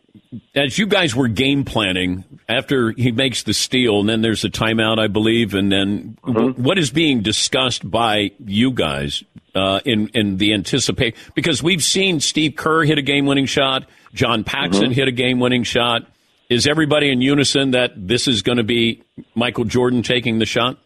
[0.53, 4.49] as you guys were game planning after he makes the steal, and then there's a
[4.49, 9.23] timeout, I believe, and then w- what is being discussed by you guys
[9.55, 11.17] uh, in in the anticipation?
[11.33, 14.93] Because we've seen Steve Kerr hit a game-winning shot, John Paxson Mhm.
[14.93, 16.05] hit a game-winning shot.
[16.49, 19.01] Is everybody in unison that this is going to be
[19.33, 20.77] Michael Jordan taking the shot?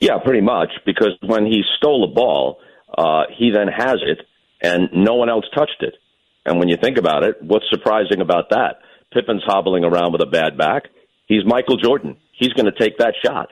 [0.00, 2.58] Yeah, pretty much, because when he stole the ball,
[2.96, 4.26] uh, he then has it,
[4.62, 5.94] and no one else touched it.
[6.44, 8.80] And when you think about it, what's surprising about that?
[9.12, 10.84] Pippen's hobbling around with a bad back.
[11.26, 12.16] He's Michael Jordan.
[12.32, 13.50] He's going to take that shot.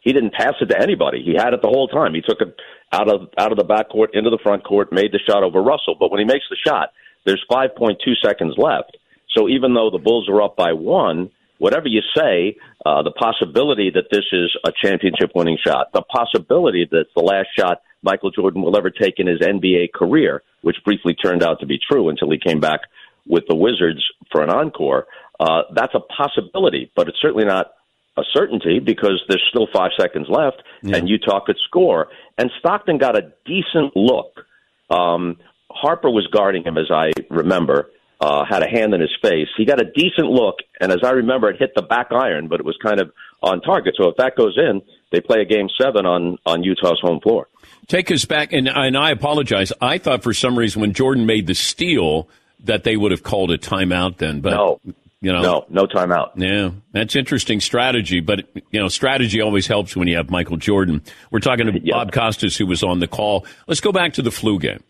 [0.00, 1.22] He didn't pass it to anybody.
[1.24, 2.14] He had it the whole time.
[2.14, 2.54] He took it
[2.92, 5.60] out of out of the back court into the front court, made the shot over
[5.60, 5.96] Russell.
[5.98, 6.92] But when he makes the shot,
[7.24, 8.96] there's 5.2 seconds left.
[9.36, 13.90] So even though the Bulls are up by one, whatever you say, uh, the possibility
[13.90, 18.30] that this is a championship winning shot, the possibility that it's the last shot Michael
[18.30, 22.08] Jordan will ever take in his NBA career, which briefly turned out to be true
[22.08, 22.80] until he came back
[23.26, 25.06] with the Wizards for an encore,
[25.40, 27.72] uh, that's a possibility, but it's certainly not
[28.16, 32.08] a certainty because there's still five seconds left and Utah could score.
[32.36, 34.44] And Stockton got a decent look.
[34.90, 35.36] Um,
[35.70, 39.48] Harper was guarding him, as I remember, uh, had a hand in his face.
[39.56, 42.60] He got a decent look, and as I remember, it hit the back iron, but
[42.60, 43.94] it was kind of on target.
[43.96, 47.48] So if that goes in, they play a game seven on, on Utah's home floor.
[47.86, 49.72] Take us back, and, and I apologize.
[49.80, 52.28] I thought for some reason when Jordan made the steal
[52.64, 54.80] that they would have called a timeout then, but No.
[55.20, 56.30] you know, No, no timeout.
[56.34, 58.40] Yeah, that's interesting strategy, but
[58.72, 61.02] you know, strategy always helps when you have Michael Jordan.
[61.30, 63.46] We're talking to Bob Costas, who was on the call.
[63.68, 64.82] Let's go back to the flu game.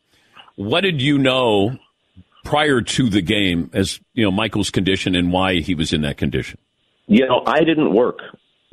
[0.57, 1.79] What did you know
[2.45, 6.17] prior to the game as you know Michael's condition and why he was in that
[6.17, 6.59] condition?
[7.07, 8.19] You know, I didn't work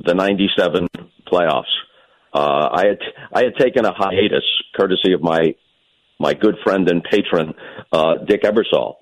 [0.04, 0.88] the '97
[1.26, 1.64] playoffs.
[2.32, 2.98] Uh, I had
[3.32, 4.44] I had taken a hiatus,
[4.76, 5.54] courtesy of my
[6.18, 7.54] my good friend and patron
[7.92, 8.96] uh, Dick Ebersol.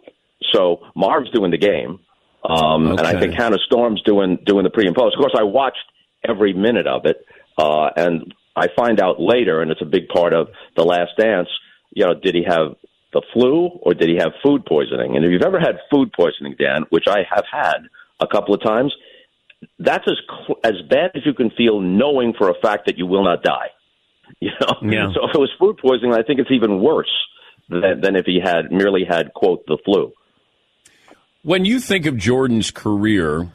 [0.53, 2.00] So Marv's doing the game,
[2.44, 5.16] um, and I think Hannah Storm's doing doing the pre and post.
[5.16, 5.85] Of course, I watched
[6.27, 7.24] every minute of it,
[7.59, 11.48] uh, and I find out later, and it's a big part of the Last Dance.
[11.92, 12.77] You know, did he have
[13.14, 15.16] the flu or did he have food poisoning?
[15.16, 17.79] And if you've ever had food poisoning, Dan, which I have had
[18.20, 18.92] a couple of times,
[19.79, 23.07] that's as cl- as bad as you can feel knowing for a fact that you
[23.07, 23.68] will not die.
[24.40, 25.09] You know, Yeah.
[25.14, 27.12] so if it was food poisoning, I think it's even worse
[27.68, 30.12] than, than if he had merely had quote the flu.
[31.42, 33.48] When you think of Jordan's career,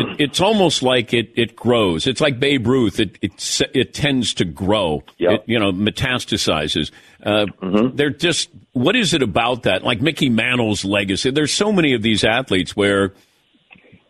[0.00, 2.06] it, it's almost like it, it grows.
[2.06, 2.98] It's like Babe Ruth.
[3.00, 5.04] It it, it tends to grow.
[5.18, 6.90] It, you know, metastasizes.
[7.22, 7.46] Uh,
[7.94, 8.50] They're just.
[8.72, 9.82] What is it about that?
[9.82, 11.30] Like Mickey Mantle's legacy.
[11.30, 13.14] There's so many of these athletes where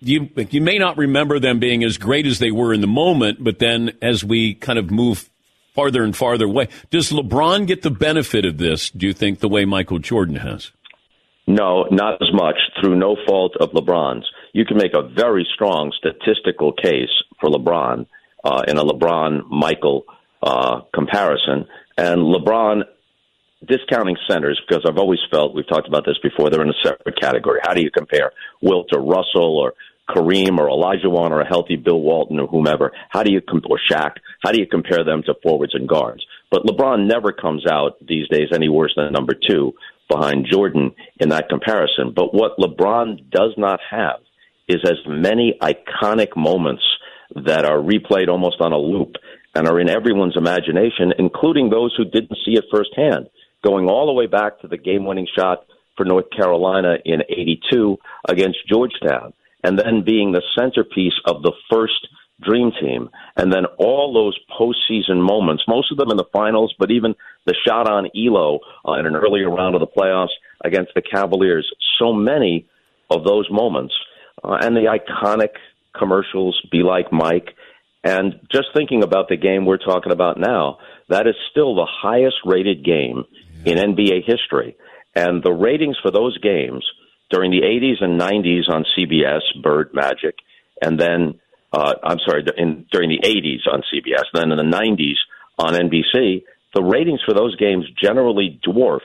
[0.01, 3.43] you you may not remember them being as great as they were in the moment,
[3.43, 5.29] but then as we kind of move
[5.75, 8.91] farther and farther away, does LeBron get the benefit of this?
[8.91, 10.73] Do you think the way Michael Jordan has?
[11.47, 14.29] No, not as much through no fault of LeBron's.
[14.53, 17.11] You can make a very strong statistical case
[17.41, 18.07] for LeBron
[18.45, 20.05] uh, in a LeBron Michael
[20.43, 21.67] uh, comparison.
[21.97, 22.83] And LeBron
[23.67, 27.21] discounting centers, because I've always felt, we've talked about this before, they're in a separate
[27.21, 27.61] category.
[27.63, 28.33] How do you compare
[28.63, 29.75] Wilt or Russell or
[30.09, 32.93] Kareem or Olajuwon or a healthy Bill Walton or whomever?
[33.11, 36.25] How do you, com- or Shaq, how do you compare them to forwards and guards?
[36.51, 39.75] But LeBron never comes out these days any worse than number two
[40.09, 42.13] behind Jordan in that comparison.
[42.17, 44.21] But what LeBron does not have
[44.71, 46.83] is as many iconic moments
[47.35, 49.17] that are replayed almost on a loop
[49.55, 53.29] and are in everyone's imagination, including those who didn't see it firsthand,
[53.65, 55.65] going all the way back to the game winning shot
[55.97, 57.97] for North Carolina in 82
[58.29, 62.07] against Georgetown, and then being the centerpiece of the first
[62.41, 63.11] dream team.
[63.37, 67.55] And then all those postseason moments, most of them in the finals, but even the
[67.67, 72.13] shot on Ehlo uh, in an earlier round of the playoffs against the Cavaliers, so
[72.13, 72.67] many
[73.11, 73.95] of those moments.
[74.43, 75.55] Uh, and the iconic
[75.97, 77.51] commercials, Be Like Mike.
[78.03, 82.37] And just thinking about the game we're talking about now, that is still the highest
[82.47, 83.25] rated game
[83.65, 84.77] in NBA history.
[85.15, 86.85] And the ratings for those games
[87.31, 90.37] during the 80s and 90s on CBS, Bird Magic,
[90.81, 91.41] and then,
[91.73, 95.17] uh, I'm sorry, in, during the 80s on CBS, then in the 90s
[95.59, 96.43] on NBC,
[96.75, 99.01] the ratings for those games generally dwarf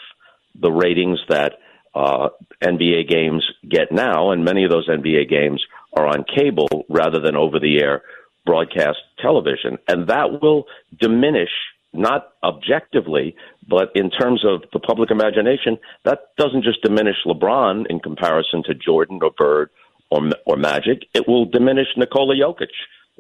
[0.60, 1.54] the ratings that
[1.96, 2.30] uh,
[2.62, 7.36] NBA games get now, and many of those NBA games are on cable rather than
[7.36, 8.04] over the air
[8.46, 9.78] broadcast television.
[9.88, 10.66] And that will
[11.00, 11.50] diminish,
[11.94, 13.36] not objectively,
[13.68, 18.76] but in terms of the public imagination, that doesn't just diminish LeBron in comparison to
[18.76, 19.70] Jordan or Bird
[20.12, 21.04] or, or Magic.
[21.14, 22.68] It will diminish Nikola Jokic.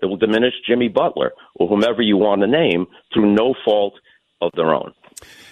[0.02, 3.94] It will diminish Jimmy Butler or whomever you want to name through no fault
[4.42, 4.94] of their own.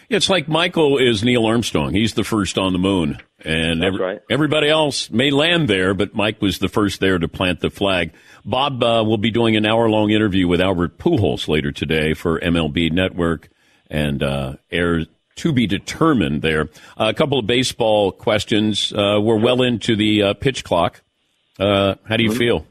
[0.09, 1.93] It's like Michael is Neil Armstrong.
[1.93, 3.17] He's the first on the moon.
[3.43, 4.19] And every, right.
[4.29, 8.11] everybody else may land there, but Mike was the first there to plant the flag.
[8.45, 12.39] Bob uh, will be doing an hour long interview with Albert Pujols later today for
[12.39, 13.49] MLB Network
[13.89, 15.05] and uh, air
[15.37, 16.69] to be determined there.
[16.97, 18.93] Uh, a couple of baseball questions.
[18.93, 21.01] Uh, we're well into the uh, pitch clock.
[21.59, 22.37] Uh, how do you Mhm.
[22.37, 22.65] feel?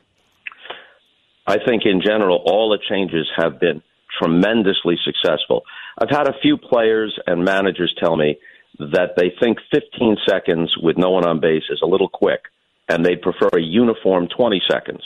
[1.47, 3.83] I think in general, all the changes have been
[4.19, 5.65] tremendously successful.
[5.99, 8.39] I've had a few players and managers tell me
[8.79, 12.41] that they think 15 seconds with no one on base is a little quick,
[12.89, 15.03] and they'd prefer a uniform 20 seconds.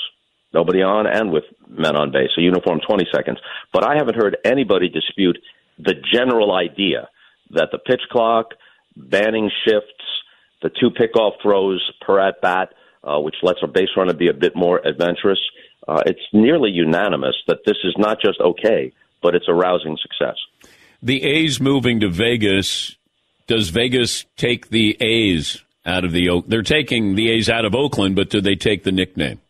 [0.55, 3.38] Nobody on and with men on base, a uniform 20 seconds.
[3.72, 5.38] But I haven't heard anybody dispute
[5.79, 7.09] the general idea
[7.51, 8.55] that the pitch clock,
[8.96, 9.90] banning shifts,
[10.62, 12.72] the two pickoff throws per at bat,
[13.05, 15.38] uh, which lets a base runner be a bit more adventurous.
[15.87, 18.92] Uh, it's nearly unanimous that this is not just okay,
[19.26, 20.36] but it's a rousing success.
[21.02, 22.94] The A's moving to Vegas.
[23.48, 26.44] Does Vegas take the A's out of the Oak?
[26.46, 29.40] They're taking the A's out of Oakland, but do they take the nickname?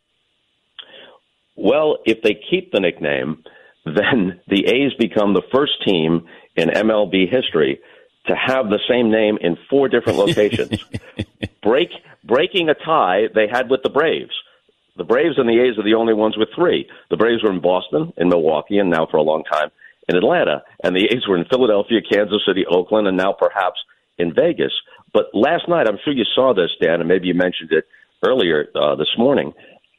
[1.56, 3.44] Well, if they keep the nickname,
[3.84, 7.78] then the A's become the first team in MLB history
[8.28, 10.82] to have the same name in four different locations.
[11.62, 11.90] Break
[12.24, 14.32] breaking a tie they had with the Braves.
[14.96, 16.88] The Braves and the A's are the only ones with three.
[17.10, 19.70] The Braves were in Boston, in Milwaukee, and now for a long time
[20.08, 20.62] in Atlanta.
[20.82, 23.78] And the A's were in Philadelphia, Kansas City, Oakland, and now perhaps
[24.18, 24.72] in Vegas.
[25.12, 27.84] But last night, I'm sure you saw this, Dan, and maybe you mentioned it
[28.24, 29.52] earlier uh, this morning.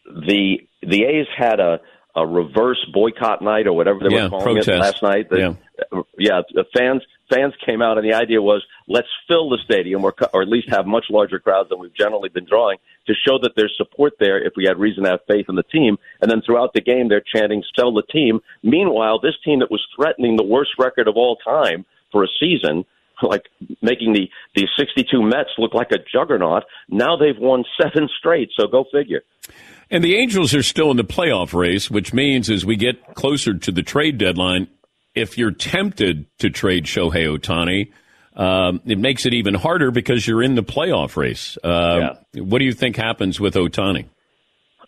[0.05, 1.79] The the A's had a
[2.15, 4.69] a reverse boycott night or whatever they Yeah, were calling protest.
[4.69, 5.29] it last night.
[5.29, 5.55] The-
[5.93, 6.01] Yeah.
[6.17, 10.13] yeah, the fans fans came out, and the idea was let's fill the stadium, or,
[10.33, 13.53] or at least have much larger crowds than we've generally been drawing, to show that
[13.55, 15.97] there's support there if we had reason to have faith in the team.
[16.21, 19.85] And then throughout the game, they're chanting "Sell the team." Meanwhile, this team that was
[19.95, 22.85] threatening the worst record of all time for a season.
[23.19, 23.45] Like
[23.81, 26.65] making the the 62 Mets look like a juggernaut.
[26.87, 28.51] Now they've won seven straight.
[28.55, 29.23] So go figure.
[29.89, 33.53] And the Angels are still in the playoff race, which means as we get closer
[33.55, 34.67] to the trade deadline,
[35.17, 37.91] if you're tempted to trade Shohei Ohtani,
[38.39, 41.57] um, it makes it even harder because you're in the playoff race.
[41.63, 44.05] Uh, What do you think happens with Ohtani?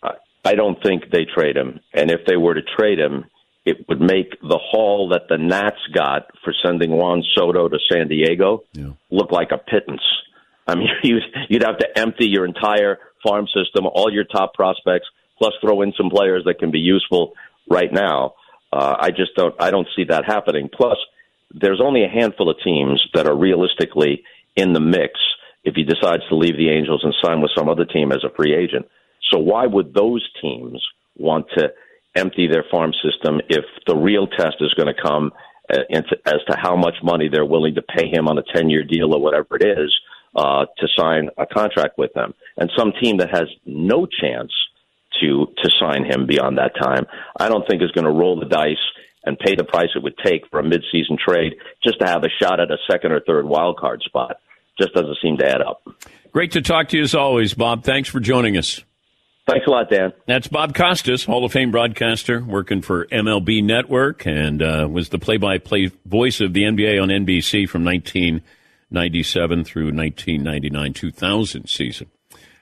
[0.02, 0.14] I-
[0.44, 1.80] I don't think they trade him.
[1.92, 3.24] And if they were to trade him,
[3.66, 8.08] it would make the haul that the Nats got for sending Juan Soto to San
[8.08, 8.62] Diego
[9.10, 10.02] look like a pittance.
[10.66, 15.06] I mean, you'd, you'd have to empty your entire farm system, all your top prospects,
[15.38, 17.34] plus throw in some players that can be useful
[17.68, 18.34] right now.
[18.72, 19.54] Uh, I just don't.
[19.58, 20.68] I don't see that happening.
[20.72, 20.96] Plus,
[21.52, 24.22] there's only a handful of teams that are realistically
[24.56, 25.18] in the mix
[25.64, 28.34] if he decides to leave the Angels and sign with some other team as a
[28.34, 28.86] free agent.
[29.30, 30.82] So why would those teams
[31.16, 31.72] want to
[32.16, 35.32] empty their farm system if the real test is going to come
[35.72, 38.82] uh, as to how much money they're willing to pay him on a 10 year
[38.82, 39.94] deal or whatever it is
[40.34, 42.34] uh, to sign a contract with them?
[42.56, 44.52] And some team that has no chance
[45.20, 47.06] to to sign him beyond that time,
[47.38, 48.76] I don't think is going to roll the dice
[49.24, 51.54] and pay the price it would take for a midseason trade
[51.84, 54.40] just to have a shot at a second or third wild card spot.
[54.78, 55.82] Just doesn't seem to add up.
[56.32, 57.84] Great to talk to you as always, Bob.
[57.84, 58.82] Thanks for joining us.
[59.46, 60.12] Thanks a lot, Dan.
[60.26, 65.18] That's Bob Costas, Hall of Fame broadcaster, working for MLB Network, and uh, was the
[65.18, 72.10] play-by-play voice of the NBA on NBC from 1997 through 1999-2000 season.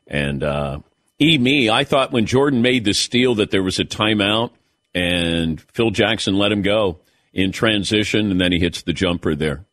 [0.06, 0.78] And uh,
[1.20, 4.50] e me, I thought when Jordan made the steal that there was a timeout,
[4.94, 6.98] and Phil Jackson let him go
[7.32, 9.64] in transition, and then he hits the jumper there.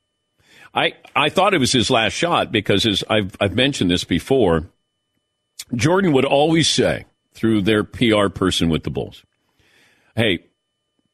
[0.74, 4.70] I I thought it was his last shot because as I've I've mentioned this before.
[5.74, 9.24] Jordan would always say through their PR person with the Bulls,
[10.16, 10.46] Hey,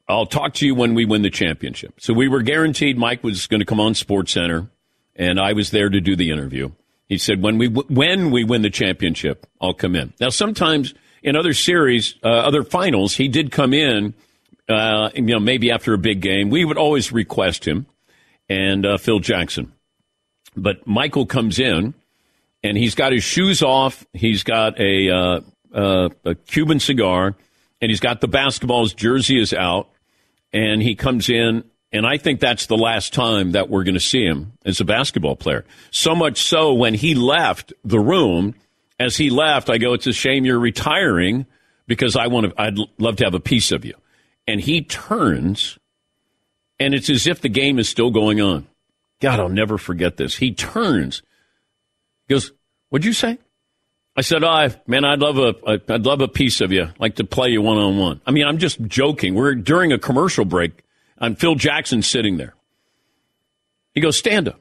[0.08, 1.96] I'll talk to you when we win the championship.
[2.00, 4.70] So we were guaranteed Mike was going to come on Sports Center,
[5.16, 6.72] and I was there to do the interview.
[7.12, 10.14] He said, when we, when we win the championship, I'll come in.
[10.22, 14.14] Now, sometimes in other series, uh, other finals, he did come in,
[14.70, 16.50] uh, you know, maybe after a big game.
[16.50, 17.86] We would always request him
[18.48, 19.74] and uh, Phil Jackson.
[20.56, 21.96] But Michael comes in
[22.64, 24.06] and he's got his shoes off.
[24.14, 25.42] He's got a, uh,
[25.74, 27.36] uh, a Cuban cigar,
[27.82, 28.96] and he's got the basketballs.
[28.96, 29.90] Jersey is out,
[30.54, 31.66] and he comes in.
[31.94, 34.86] And I think that's the last time that we're going to see him as a
[34.86, 35.66] basketball player.
[35.92, 38.56] So much so when he left the room,
[39.00, 41.46] as he left, I go, "It's a shame you're retiring
[41.88, 42.62] because I want to.
[42.62, 43.96] I'd love to have a piece of you."
[44.48, 45.78] And he turns,
[46.80, 48.68] and it's as if the game is still going on.
[49.20, 50.38] God, I'll never forget this.
[50.38, 51.22] He turns
[52.28, 52.52] he goes,
[52.90, 53.38] "What'd you say?"
[54.16, 57.24] I said, "Oh, man, I'd love a, I'd love a piece of you, like to
[57.24, 59.36] play you one on one." I mean, I'm just joking.
[59.36, 60.84] We're during a commercial break,
[61.22, 62.54] and Phil Jackson sitting there.
[63.94, 64.60] He goes, "Stand up."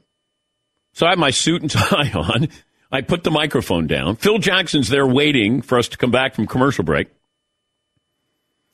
[0.92, 2.48] So I have my suit and tie on.
[2.92, 4.16] I put the microphone down.
[4.16, 7.08] Phil Jackson's there waiting for us to come back from commercial break.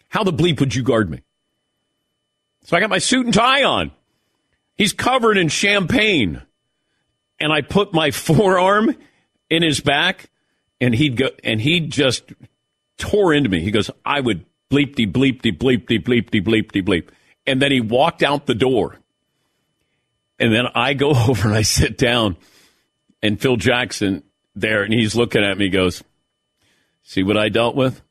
[0.08, 1.22] How the bleep would you guard me?
[2.64, 3.92] So I got my suit and tie on.
[4.74, 6.42] He's covered in champagne
[7.38, 8.96] and I put my forearm
[9.48, 10.30] in his back,
[10.80, 12.32] and he'd go, and he just
[12.98, 13.60] tore into me.
[13.60, 17.10] He goes, I would bleep de bleep de bleep de bleep de bleep de bleep.
[17.46, 18.98] And then he walked out the door.
[20.38, 22.36] And then I go over and I sit down,
[23.22, 24.22] and Phil Jackson
[24.54, 26.02] there, and he's looking at me, goes,
[27.02, 28.02] See what I dealt with?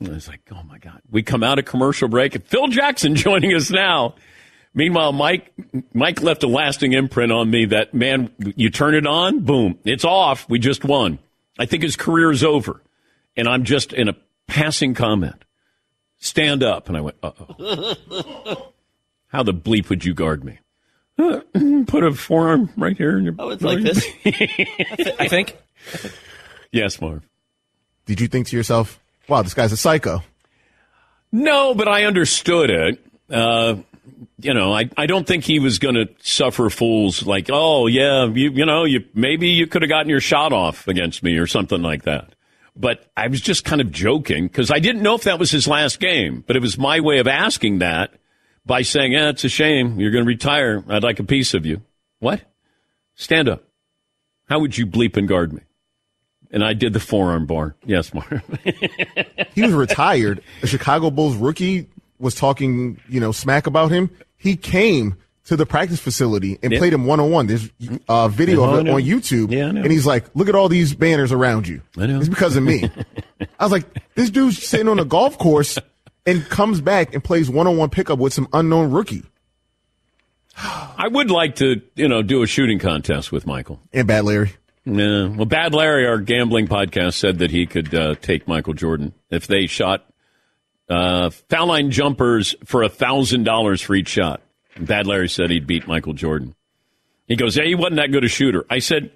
[0.00, 1.00] And I was like, Oh my God.
[1.10, 4.14] We come out of commercial break, and Phil Jackson joining us now.
[4.74, 5.52] Meanwhile, Mike
[5.92, 10.04] Mike left a lasting imprint on me that man, you turn it on, boom, it's
[10.04, 10.48] off.
[10.48, 11.18] We just won.
[11.58, 12.82] I think his career is over.
[13.36, 14.16] And I'm just in a
[14.46, 15.44] passing comment.
[16.22, 16.88] Stand up.
[16.88, 18.72] And I went, uh oh.
[19.26, 20.58] How the bleep would you guard me?
[21.18, 21.40] Uh,
[21.86, 23.34] put a forearm right here in your.
[23.38, 24.06] Oh, it's like this.
[25.18, 25.56] I think.
[26.70, 27.28] Yes, Marv.
[28.06, 30.22] Did you think to yourself, wow, this guy's a psycho?
[31.32, 33.04] No, but I understood it.
[33.28, 33.76] Uh,
[34.38, 38.26] you know, I, I don't think he was going to suffer fools like, oh yeah,
[38.26, 41.46] you you know, you maybe you could have gotten your shot off against me or
[41.48, 42.34] something like that.
[42.74, 45.68] But I was just kind of joking because I didn't know if that was his
[45.68, 46.42] last game.
[46.46, 48.12] But it was my way of asking that
[48.64, 50.82] by saying, "Yeah, it's a shame you're going to retire.
[50.88, 51.82] I'd like a piece of you."
[52.18, 52.40] What?
[53.14, 53.64] Stand up.
[54.48, 55.62] How would you bleep and guard me?
[56.50, 57.74] And I did the forearm bar.
[57.84, 58.28] Yes, Mark.
[59.54, 60.42] he was retired.
[60.62, 61.88] A Chicago Bulls rookie
[62.22, 65.16] was talking, you know, smack about him, he came
[65.52, 67.46] to the practice facility and played him one on one.
[67.46, 67.68] There's
[68.08, 69.50] a video of it on YouTube.
[69.52, 71.82] Yeah, and he's like, look at all these banners around you.
[71.98, 72.20] I know.
[72.20, 72.90] It's because of me.
[73.60, 73.84] I was like,
[74.14, 75.78] this dude's sitting on a golf course
[76.24, 79.24] and comes back and plays one on one pickup with some unknown rookie.
[80.56, 83.78] I would like to, you know, do a shooting contest with Michael.
[83.92, 84.54] And Bad Larry.
[84.86, 85.28] Yeah.
[85.28, 89.46] Well, Bad Larry, our gambling podcast, said that he could uh, take Michael Jordan if
[89.46, 90.06] they shot
[90.88, 94.40] uh, foul line jumpers for a thousand dollars for each shot.
[94.78, 96.54] Bad Larry said he'd beat Michael Jordan.
[97.26, 99.10] He goes, "Yeah, he wasn't that good a shooter." I said,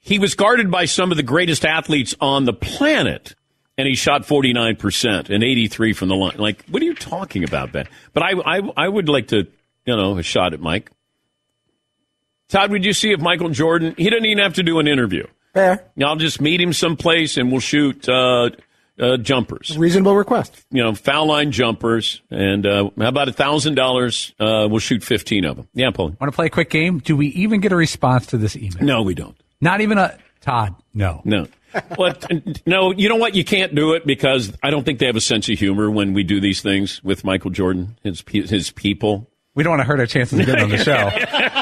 [0.00, 3.34] "He was guarded by some of the greatest athletes on the planet."
[3.78, 6.36] And he shot 49% and 83 from the line.
[6.36, 7.88] Like, what are you talking about, Ben?
[8.12, 9.46] But I, I, I would like to,
[9.86, 10.90] you know, a shot at Mike.
[12.50, 15.24] Todd, would you see if Michael Jordan, he doesn't even have to do an interview.
[15.54, 15.84] Fair.
[16.04, 18.50] I'll just meet him someplace and we'll shoot uh,
[19.00, 19.76] uh, jumpers.
[19.76, 20.64] Reasonable request.
[20.70, 22.20] You know, foul line jumpers.
[22.30, 24.32] And uh, how about a $1,000?
[24.38, 25.68] Uh, we'll shoot 15 of them.
[25.74, 26.16] Yeah, Paul.
[26.20, 26.98] Want to play a quick game?
[26.98, 28.82] Do we even get a response to this email?
[28.84, 29.36] No, we don't.
[29.60, 30.74] Not even a Todd.
[30.94, 31.22] No.
[31.24, 31.46] No.
[31.98, 32.14] well,
[32.66, 33.34] no, you know what?
[33.34, 36.14] You can't do it because I don't think they have a sense of humor when
[36.14, 39.28] we do these things with Michael Jordan, his his people.
[39.54, 41.10] We don't want to hurt our chances of getting on the show.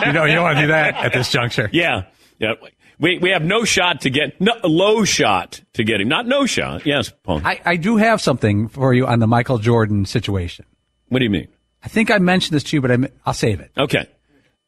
[0.06, 1.68] you know, you don't want to do that at this juncture.
[1.72, 2.04] Yeah,
[2.38, 2.54] yeah.
[3.00, 6.08] We we have no shot to get no low shot to get him.
[6.08, 6.84] Not no shot.
[6.84, 7.40] Yes, Paul.
[7.44, 10.64] I, I do have something for you on the Michael Jordan situation.
[11.08, 11.48] What do you mean?
[11.82, 13.70] I think I mentioned this to you, but I, I'll save it.
[13.78, 14.08] Okay.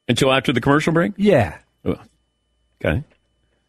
[0.08, 1.12] Until after the commercial break.
[1.16, 1.58] Yeah.
[1.84, 3.04] Okay.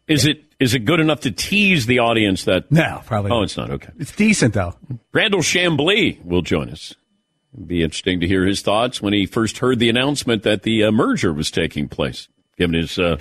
[0.06, 2.70] Is it Is it good enough to tease the audience that?
[2.70, 3.30] No, probably.
[3.30, 3.44] Oh, not.
[3.44, 3.70] it's not.
[3.70, 3.90] Okay.
[3.98, 4.74] It's decent though.
[5.12, 6.94] Brandel Chamblee will join us.
[7.54, 10.84] It'll be interesting to hear his thoughts when he first heard the announcement that the
[10.84, 13.18] uh, merger was taking place, given his uh,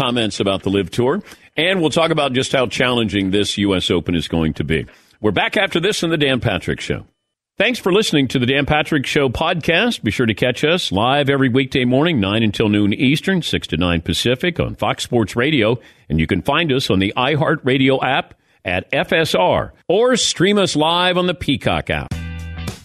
[0.00, 1.22] comments about the LIV Tour.
[1.58, 3.90] And we'll talk about just how challenging this U.S.
[3.90, 4.86] Open is going to be.
[5.20, 7.04] We're back after this in the Dan Patrick Show.
[7.58, 10.02] Thanks for listening to the Dan Patrick Show podcast.
[10.02, 13.76] Be sure to catch us live every weekday morning, 9 until noon Eastern, 6 to
[13.76, 15.78] 9 Pacific on Fox Sports Radio.
[16.08, 18.32] And you can find us on the iHeartRadio app
[18.64, 22.14] at FSR or stream us live on the Peacock app.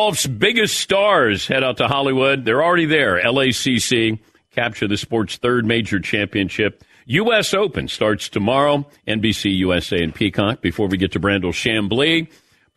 [0.00, 2.46] Golf's biggest stars head out to Hollywood.
[2.46, 3.20] They're already there.
[3.22, 4.18] LACC
[4.50, 6.82] capture the sport's third major championship.
[7.04, 7.52] U.S.
[7.52, 8.86] Open starts tomorrow.
[9.06, 10.62] NBC, USA, and Peacock.
[10.62, 12.28] Before we get to Brandel Chamblee,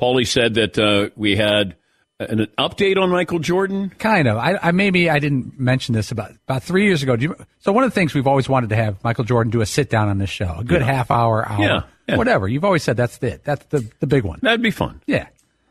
[0.01, 1.77] Paulie said that uh, we had
[2.19, 3.93] an update on Michael Jordan.
[3.99, 4.35] Kind of.
[4.35, 7.13] I, I maybe I didn't mention this about about three years ago.
[7.13, 9.65] You, so one of the things we've always wanted to have Michael Jordan do a
[9.65, 10.87] sit down on this show, a good Yeah.
[10.87, 12.17] half hour, hour, Yeah, yeah.
[12.17, 12.49] whatever.
[12.49, 13.45] You've always said that's it.
[13.45, 14.39] That's the the big one.
[14.41, 14.99] That'd be fun.
[15.05, 15.27] Yeah.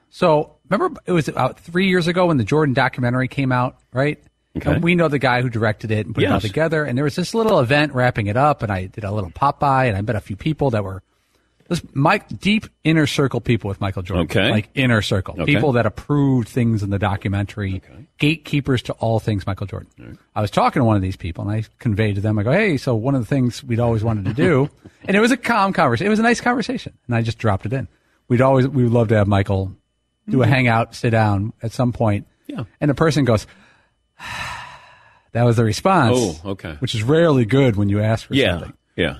[0.09, 4.23] So remember, it was about three years ago when the Jordan documentary came out, right?
[4.57, 4.71] Okay.
[4.71, 6.85] And we know the guy who directed it and put it all together.
[6.85, 9.59] And there was this little event wrapping it up, and I did a little pop
[9.59, 11.03] by, and I met a few people that were
[11.69, 14.25] this Mike deep inner circle people with Michael Jordan.
[14.25, 14.51] Okay.
[14.51, 15.55] like inner circle Okay.
[15.55, 17.81] people that approved things in the documentary,
[18.19, 20.19] gatekeepers to all things Michael Jordan.
[20.35, 22.53] I was talking to one of these people, and I conveyed to them, I go,
[22.53, 24.69] "Hey, so one of the things we'd always wanted to do,"
[25.07, 26.09] and it was a calm conversation.
[26.09, 27.89] It was a nice conversation, and I just dropped it in.
[28.29, 29.73] We'd always we would love to have Michael
[30.29, 30.49] do a Mhm.
[30.49, 32.27] hangout, sit down at some point.
[32.47, 32.65] Yeah.
[32.81, 33.47] And the person goes,
[35.33, 36.17] that was the response.
[36.45, 36.77] Oh, okay.
[36.81, 38.59] Which is rarely good when you ask for Yeah.
[38.59, 38.73] something.
[38.97, 39.19] Yeah.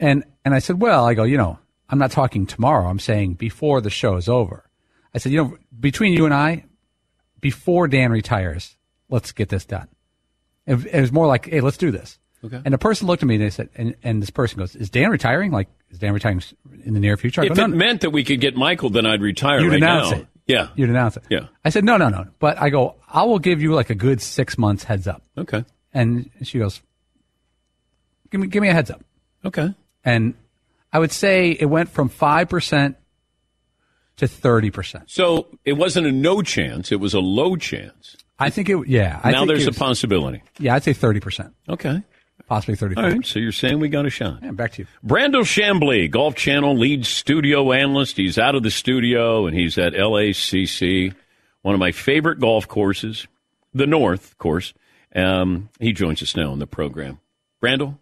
[0.00, 2.88] And and I said, well, I go, you know, I'm not talking tomorrow.
[2.88, 4.64] I'm saying before the show is over.
[5.14, 6.64] I said, you know, between you and I,
[7.40, 8.76] before Dan retires,
[9.08, 9.86] let's get this done.
[10.66, 12.18] It, it was more like, hey, let's do this.
[12.44, 12.60] Okay.
[12.64, 14.90] And the person looked at me and they said, and, and this person goes, "Is
[14.90, 15.52] Dan retiring?
[15.52, 16.42] Like, is Dan retiring
[16.84, 17.76] in the near future?" I If go, it no.
[17.76, 20.16] meant that we could get Michael, then I'd retire You'd right announce now.
[20.18, 20.26] it.
[20.46, 20.68] Yeah.
[20.74, 21.24] You'd announce it.
[21.30, 21.46] Yeah.
[21.64, 22.26] I said, no, no, no.
[22.38, 25.22] But I go, I will give you like a good six months heads up.
[25.36, 25.64] Okay.
[25.94, 26.80] And she goes,
[28.30, 29.04] give me, give me a heads up.
[29.44, 29.74] Okay.
[30.04, 30.34] And
[30.92, 32.96] I would say it went from 5%
[34.16, 35.02] to 30%.
[35.06, 38.16] So it wasn't a no chance; it was a low chance.
[38.38, 39.20] I think it, yeah.
[39.22, 40.42] I now think there's it a possibility.
[40.58, 41.52] Yeah, I'd say 30%.
[41.68, 42.02] Okay.
[42.46, 43.26] Possibly 30 All right.
[43.26, 44.40] So you're saying we got a shot?
[44.42, 44.88] Yeah, back to you.
[45.04, 48.16] Brandel Chamblee, Golf Channel lead studio analyst.
[48.16, 51.14] He's out of the studio and he's at LACC,
[51.62, 53.26] one of my favorite golf courses,
[53.72, 54.74] the North, of course.
[55.14, 57.20] Um, he joins us now on the program.
[57.62, 57.98] Brandel,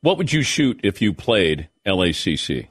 [0.00, 2.68] what would you shoot if you played LACC?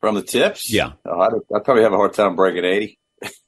[0.00, 0.70] From the tips?
[0.70, 0.92] Yeah.
[1.06, 2.98] Oh, I'd, I'd probably have a hard time breaking 80.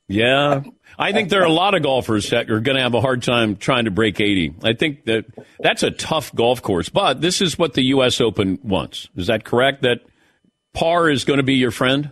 [0.09, 0.63] Yeah.
[0.99, 3.23] I think there are a lot of golfers that are going to have a hard
[3.23, 4.55] time trying to break 80.
[4.63, 5.27] I think that
[5.59, 8.21] that's a tough golf course, but this is what the U.S.
[8.21, 9.09] Open wants.
[9.17, 9.83] Is that correct?
[9.83, 10.01] That
[10.75, 12.11] par is going to be your friend?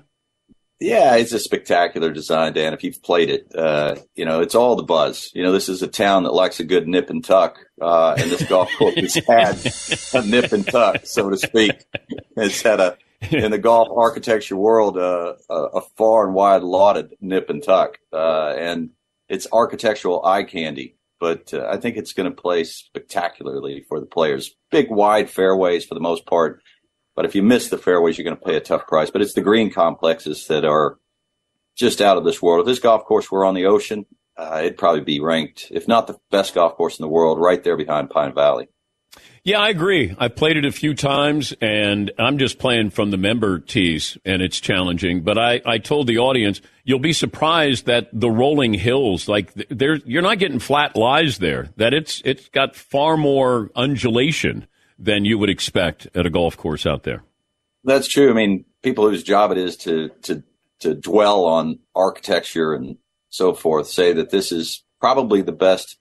[0.81, 2.75] Yeah, it's a spectacular design, Dan.
[2.75, 5.31] If you've played it, uh, you know it's all the buzz.
[5.33, 8.31] You know, this is a town that likes a good nip and tuck, uh, and
[8.31, 11.73] this golf course has had a nip and tuck, so to speak.
[12.37, 12.99] It's had a
[13.31, 17.99] in the golf architecture world uh, a, a far and wide lauded nip and tuck,
[18.13, 18.91] uh, and
[19.29, 20.97] it's architectural eye candy.
[21.21, 24.55] But uh, I think it's going to play spectacularly for the players.
[24.71, 26.63] Big, wide fairways for the most part.
[27.17, 29.11] But if you miss the fairways, you're going to pay a tough price.
[29.11, 30.99] But it's the green complexes that are
[31.77, 32.61] just out of this world.
[32.61, 34.07] If this golf course were on the ocean,
[34.37, 37.63] uh, it'd probably be ranked, if not the best golf course in the world, right
[37.63, 38.69] there behind Pine Valley.
[39.45, 40.17] Yeah, I agree.
[40.19, 44.41] I played it a few times, and I'm just playing from the member tees, and
[44.41, 45.21] it's challenging.
[45.23, 49.97] But I, I told the audience, you'll be surprised that the rolling hills, like there,
[50.07, 51.69] you're not getting flat lies there.
[51.77, 54.67] That it's it's got far more undulation
[54.99, 57.23] than you would expect at a golf course out there.
[57.85, 58.31] That's true.
[58.31, 60.43] I mean, people whose job it is to to
[60.81, 62.97] to dwell on architecture and
[63.29, 65.99] so forth say that this is probably the best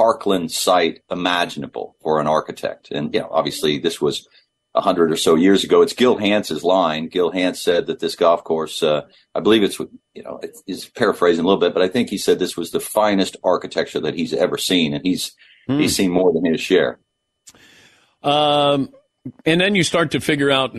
[0.00, 2.90] parkland site imaginable for an architect.
[2.90, 4.26] And you know, obviously, this was
[4.74, 5.82] a hundred or so years ago.
[5.82, 7.08] It's Gil Hanse's line.
[7.08, 9.02] Gil Hanse said that this golf course, uh,
[9.34, 12.38] I believe it's you know, he's paraphrasing a little bit, but I think he said
[12.38, 15.32] this was the finest architecture that he's ever seen, and he's
[15.66, 16.98] he's seen more than his share.
[18.22, 18.88] Um,
[19.44, 20.74] and then you start to figure out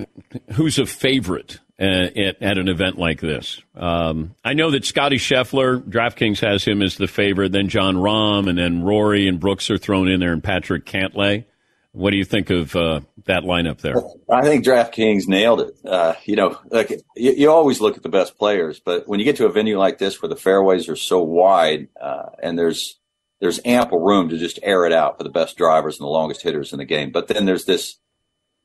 [0.53, 3.61] who's a favorite at, at an event like this.
[3.75, 8.47] Um, I know that Scotty Scheffler, DraftKings has him as the favorite, then Jon Rahm,
[8.47, 11.45] and then Rory and Brooks are thrown in there, and Patrick Cantlay.
[11.93, 13.97] What do you think of uh, that lineup there?
[14.31, 15.75] I think DraftKings nailed it.
[15.83, 19.25] Uh, you know, like you, you always look at the best players, but when you
[19.25, 22.97] get to a venue like this where the fairways are so wide uh, and there's
[23.41, 26.43] there's ample room to just air it out for the best drivers and the longest
[26.43, 27.97] hitters in the game, but then there's this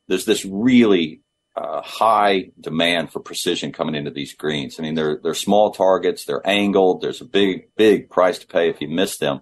[0.06, 1.22] there's this really
[1.56, 4.78] uh, high demand for precision coming into these greens.
[4.78, 7.00] I mean, they're they're small targets, they're angled.
[7.00, 9.40] There's a big big price to pay if you miss them.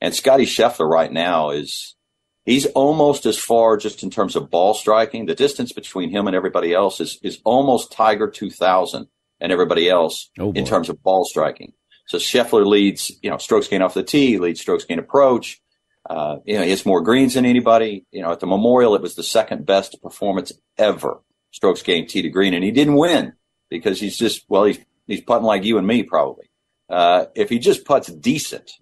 [0.00, 1.96] And Scotty Scheffler right now is
[2.44, 5.26] he's almost as far just in terms of ball striking.
[5.26, 9.08] The distance between him and everybody else is is almost Tiger 2000
[9.40, 11.72] and everybody else in terms of ball striking.
[12.06, 15.60] So Scheffler leads, you know, strokes gain off the tee, leads strokes gain approach.
[16.08, 18.06] Uh, you know, he hits more greens than anybody.
[18.10, 21.20] You know, at the Memorial, it was the second best performance ever,
[21.50, 23.34] strokes gained tee to green, and he didn't win
[23.68, 26.50] because he's just well, he's he's putting like you and me probably.
[26.88, 28.72] Uh, if he just puts decent,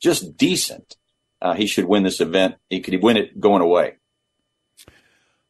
[0.00, 0.96] just decent,
[1.42, 2.56] uh, he should win this event.
[2.70, 3.96] He could win it going away.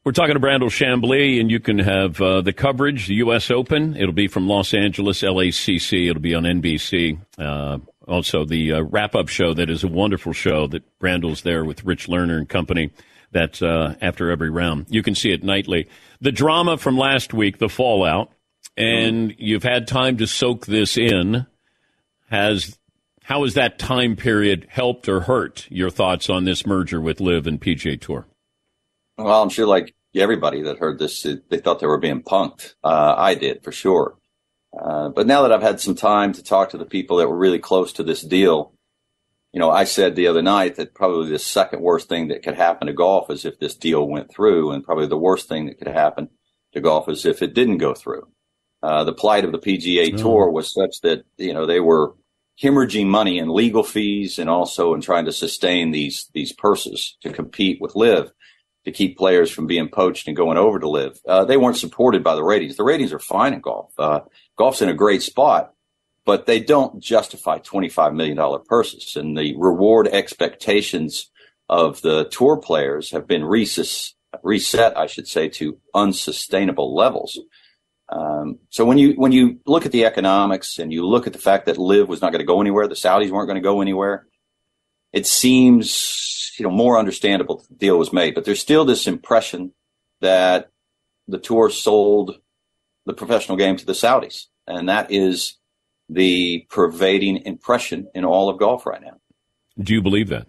[0.07, 3.51] We're talking to Brandel Chamblee, and you can have uh, the coverage, the U.S.
[3.51, 3.97] Open.
[3.97, 6.09] It'll be from Los Angeles, LACC.
[6.09, 7.19] It'll be on NBC.
[7.37, 11.65] Uh, also, the uh, wrap up show that is a wonderful show that Brandel's there
[11.65, 12.93] with Rich Lerner and company.
[13.33, 14.87] That's uh, after every round.
[14.89, 15.89] You can see it nightly.
[16.21, 18.31] The drama from last week, the fallout,
[18.77, 21.47] and you've had time to soak this in.
[22.31, 22.79] Has
[23.25, 27.47] how has that time period helped or hurt your thoughts on this merger with LIV
[27.47, 28.27] and PGA Tour?
[29.19, 32.75] Well, I'm sure like everybody that heard this, they thought they were being punked.
[32.85, 34.17] Uh, I did for sure.
[34.79, 37.37] Uh, but now that I've had some time to talk to the people that were
[37.37, 38.73] really close to this deal,
[39.53, 42.55] you know, I said the other night that probably the second worst thing that could
[42.55, 45.79] happen to golf is if this deal went through, and probably the worst thing that
[45.79, 46.29] could happen
[46.73, 48.29] to golf is if it didn't go through.
[48.83, 50.17] Uh, the plight of the PGA Oh.
[50.17, 52.15] Tour was such that you know they were
[52.63, 57.33] hemorrhaging money in legal fees and also in trying to sustain these these purses to
[57.33, 58.31] compete with LIV
[58.85, 61.19] to keep players from being poached and going over to LIV.
[61.27, 62.77] Uh, they weren't supported by the ratings.
[62.77, 63.93] The ratings are fine in golf.
[63.99, 64.21] Uh,
[64.57, 65.73] golf's in a great spot,
[66.27, 68.37] but they don't justify $25 million
[68.69, 69.15] purses.
[69.17, 71.31] And the reward expectations
[71.69, 77.39] of the tour players have been reset, I should say, to unsustainable levels.
[78.09, 81.41] Um, so when you when you look at the economics and you look at the
[81.41, 83.81] fact that LIV was not going to go anywhere, the Saudis weren't going to go
[83.81, 84.27] anywhere,
[85.13, 88.35] it seems you know more understandable the deal was made.
[88.35, 89.73] But there's still this impression
[90.21, 90.71] that
[91.27, 92.37] the tour sold
[93.07, 95.59] the professional game to the Saudis, and that is
[96.09, 99.19] the pervading impression in all of golf right now.
[99.79, 100.47] Do you believe that?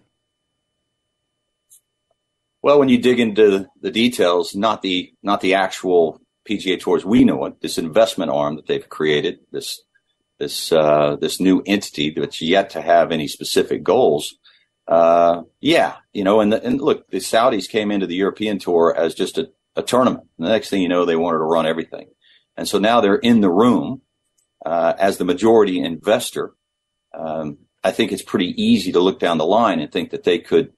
[2.62, 7.24] Well, when you dig into the details, not the not the actual PGA Tours we
[7.24, 9.80] know it, this investment arm that they've created, this
[10.38, 14.34] this uh, this new entity that's yet to have any specific goals.
[14.86, 18.94] Uh, yeah, you know, and the, and look, the Saudis came into the European Tour
[18.96, 20.26] as just a, a tournament.
[20.38, 22.08] And the next thing you know, they wanted to run everything,
[22.56, 24.02] and so now they're in the room
[24.64, 26.54] uh, as the majority investor.
[27.12, 30.38] Um, I think it's pretty easy to look down the line and think that they
[30.38, 30.72] could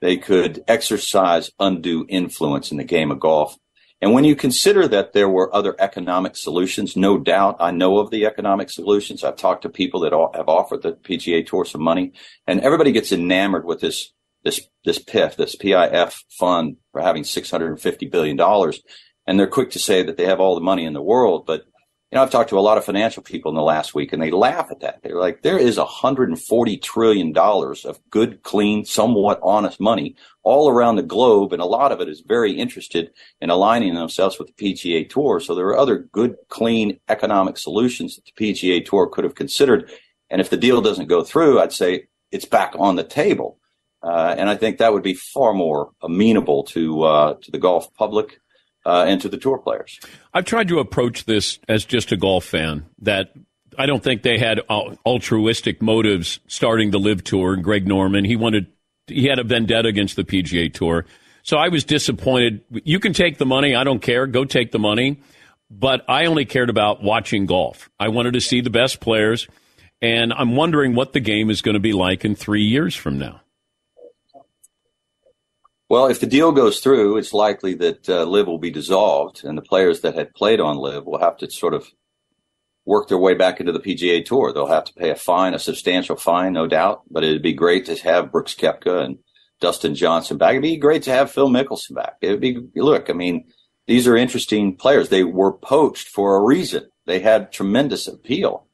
[0.00, 3.56] they could exercise undue influence in the game of golf
[4.00, 8.10] and when you consider that there were other economic solutions, no doubt I know of
[8.10, 9.24] the economic solutions.
[9.24, 12.12] I've talked to people that have offered the PGA Tour some money,
[12.46, 14.12] and everybody gets enamored with this
[14.44, 18.80] this this PIF, this PIF fund for having six hundred and fifty billion dollars,
[19.26, 21.64] and they're quick to say that they have all the money in the world, but
[22.10, 24.22] you know, I've talked to a lot of financial people in the last week and
[24.22, 25.02] they laugh at that.
[25.02, 31.02] They're like, there is $140 trillion of good, clean, somewhat honest money all around the
[31.02, 31.52] globe.
[31.52, 33.10] And a lot of it is very interested
[33.42, 35.38] in aligning themselves with the PGA Tour.
[35.38, 39.90] So there are other good, clean economic solutions that the PGA Tour could have considered.
[40.30, 43.58] And if the deal doesn't go through, I'd say it's back on the table.
[44.02, 47.92] Uh, and I think that would be far more amenable to, uh, to the golf
[47.92, 48.40] public
[48.88, 50.00] uh, and to the tour players.
[50.32, 52.86] I've tried to approach this as just a golf fan.
[53.02, 53.34] That
[53.76, 57.52] I don't think they had altruistic motives starting the LIV Tour.
[57.52, 58.66] And Greg Norman, he wanted,
[59.06, 61.04] he had a vendetta against the PGA Tour.
[61.42, 62.62] So I was disappointed.
[62.70, 63.74] You can take the money.
[63.74, 64.26] I don't care.
[64.26, 65.20] Go take the money.
[65.70, 67.90] But I only cared about watching golf.
[68.00, 69.46] I wanted to see the best players.
[70.00, 73.18] And I'm wondering what the game is going to be like in three years from
[73.18, 73.42] now.
[75.88, 79.56] Well, if the deal goes through, it's likely that uh, LIV will be dissolved, and
[79.56, 81.88] the players that had played on LIV will have to sort of
[82.84, 84.52] work their way back into the PGA Tour.
[84.52, 87.02] They'll have to pay a fine, a substantial fine, no doubt.
[87.10, 89.18] But it'd be great to have Brooks Koepka and
[89.60, 90.50] Dustin Johnson back.
[90.50, 92.16] It'd be great to have Phil Mickelson back.
[92.20, 93.08] It'd be look.
[93.08, 93.48] I mean,
[93.86, 95.08] these are interesting players.
[95.08, 96.90] They were poached for a reason.
[97.06, 98.67] They had tremendous appeal.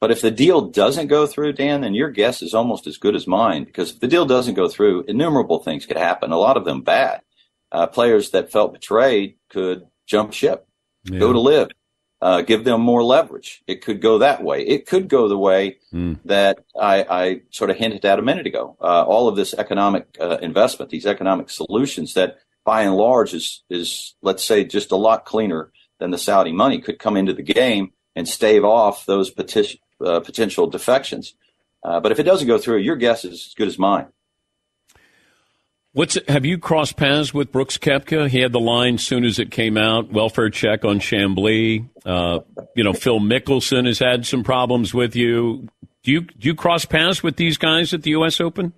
[0.00, 3.16] But if the deal doesn't go through, Dan, then your guess is almost as good
[3.16, 6.30] as mine because if the deal doesn't go through, innumerable things could happen.
[6.30, 7.22] A lot of them bad.
[7.70, 10.66] Uh, players that felt betrayed could jump ship,
[11.04, 11.18] yeah.
[11.18, 11.68] go to LIV,
[12.20, 13.62] uh, give them more leverage.
[13.66, 14.66] It could go that way.
[14.66, 16.18] It could go the way mm.
[16.24, 18.76] that I, I, sort of hinted at a minute ago.
[18.80, 23.62] Uh, all of this economic uh, investment, these economic solutions that by and large is,
[23.70, 27.42] is, let's say, just a lot cleaner than the Saudi money could come into the
[27.42, 31.34] game and stave off those petition, uh, potential defections.
[31.82, 34.06] Uh, but if it doesn't go through, your guess is as good as mine.
[35.92, 38.28] What's have you crossed paths with Brooks Koepka?
[38.28, 40.12] He had the line soon as it came out.
[40.12, 41.88] Welfare check on Chamblee.
[42.04, 42.40] Uh,
[42.76, 45.68] you know, Phil Mickelson has had some problems with you.
[46.02, 48.40] Do you do you cross paths with these guys at the U.S.
[48.40, 48.74] Open?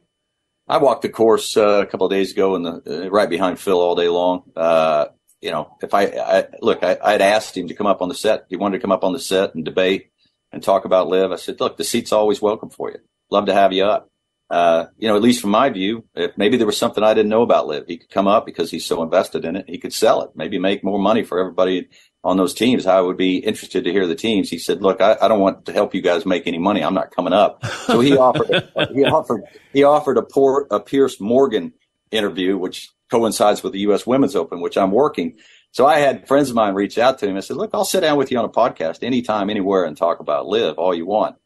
[0.68, 3.80] I walked the course uh, a couple of days ago, the uh, right behind Phil
[3.80, 4.44] all day long.
[4.54, 5.06] Uh,
[5.40, 8.14] you know, if I, I look, I, I'd asked him to come up on the
[8.14, 8.46] set.
[8.48, 10.10] He wanted to come up on the set and debate
[10.52, 11.32] and talk about LIV.
[11.32, 12.98] I said, look, the seat's always welcome for you.
[13.30, 14.08] Love to have you up.
[14.50, 17.28] Uh, you know, at least from my view, if maybe there was something I didn't
[17.28, 19.66] know about LIV, he could come up because he's so invested in it.
[19.68, 21.88] He could sell it, maybe make more money for everybody
[22.24, 22.84] on those teams.
[22.84, 24.50] I would be interested to hear the teams.
[24.50, 26.82] He said, look, I, I don't want to help you guys make any money.
[26.82, 27.64] I'm not coming up.
[27.86, 28.48] So he offered,
[28.92, 31.72] he offered, he offered a poor, a Piers Morgan
[32.10, 34.04] interview, which coincides with the U.S.
[34.04, 35.36] Women's Open, which I'm working.
[35.72, 37.36] So I had friends of mine reach out to him.
[37.36, 40.20] I said, look, I'll sit down with you on a podcast anytime, anywhere and talk
[40.20, 41.36] about LIV all you want.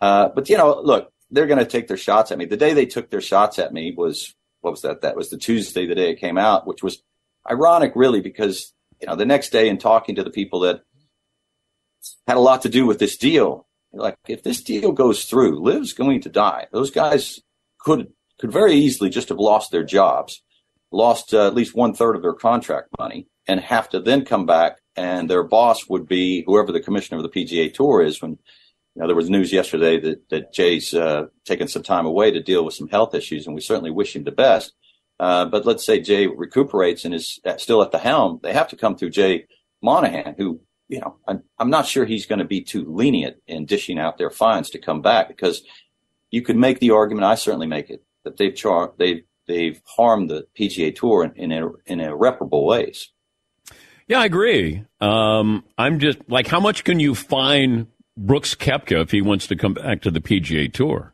[0.00, 2.44] Uh, but you know, look, they're going to take their shots at me.
[2.44, 5.02] The day they took their shots at me was, what was that?
[5.02, 7.02] That was the Tuesday, the day it came out, which was
[7.50, 10.82] ironic really because, you know, the next day in talking to the people that
[12.28, 15.92] had a lot to do with this deal, like if this deal goes through, LIV's
[15.92, 16.66] going to die.
[16.70, 17.40] Those guys
[17.78, 20.42] could, could very easily just have lost their jobs,
[20.92, 24.46] lost uh, at least one third of their contract money and have to then come
[24.46, 28.20] back and their boss would be whoever the commissioner of the PGA Tour is.
[28.20, 32.30] When you know there was news yesterday that that Jay's uh, taken some time away
[32.30, 34.72] to deal with some health issues, and we certainly wish him the best.
[35.18, 38.76] Uh, but let's say Jay recuperates and is still at the helm, they have to
[38.76, 39.46] come through Jay
[39.82, 43.66] Monahan, who you know I'm, I'm not sure he's going to be too lenient in
[43.66, 45.62] dishing out their fines to come back because
[46.30, 47.24] you could make the argument.
[47.24, 51.72] I certainly make it that they've char- they've they've harmed the PGA Tour in, in,
[51.86, 53.10] in irreparable ways.
[54.08, 54.84] Yeah, I agree.
[55.00, 59.56] Um, I'm just like, how much can you fine Brooks Koepka if he wants to
[59.56, 61.12] come back to the PGA Tour?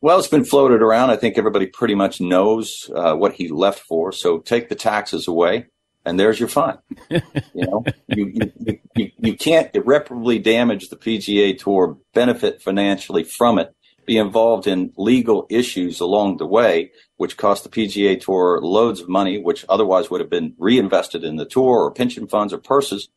[0.00, 1.10] Well, it's been floated around.
[1.10, 4.12] I think everybody pretty much knows uh, what he left for.
[4.12, 5.66] So take the taxes away,
[6.04, 6.78] and there's your fine.
[7.10, 7.20] you
[7.54, 13.72] know, you, you, you, you can't irreparably damage the PGA Tour, benefit financially from it,
[14.04, 19.08] be involved in legal issues along the way, which cost the PGA Tour loads of
[19.08, 23.08] money, which otherwise would have been reinvested in the tour or pension funds or purses,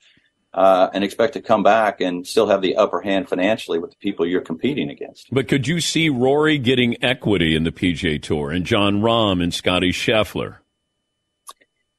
[0.54, 3.98] uh, and expect to come back and still have the upper hand financially with the
[3.98, 5.28] people you're competing against.
[5.32, 9.54] But could you see Rory getting equity in the PGA Tour and Jon Rahm and
[9.54, 10.58] Scotty Scheffler?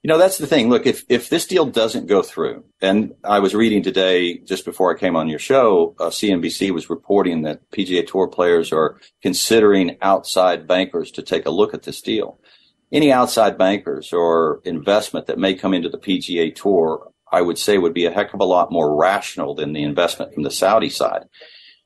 [0.07, 0.69] You know, that's the thing.
[0.69, 4.95] Look, if, if this deal doesn't go through, and I was reading today, just before
[4.95, 9.97] I came on your show, uh, CNBC was reporting that PGA Tour players are considering
[10.01, 12.39] outside bankers to take a look at this deal.
[12.93, 17.77] Any outside bankers or investment that may come into the PGA Tour, I would say
[17.77, 20.89] would be a heck of a lot more rational than the investment from the Saudi
[20.89, 21.25] side.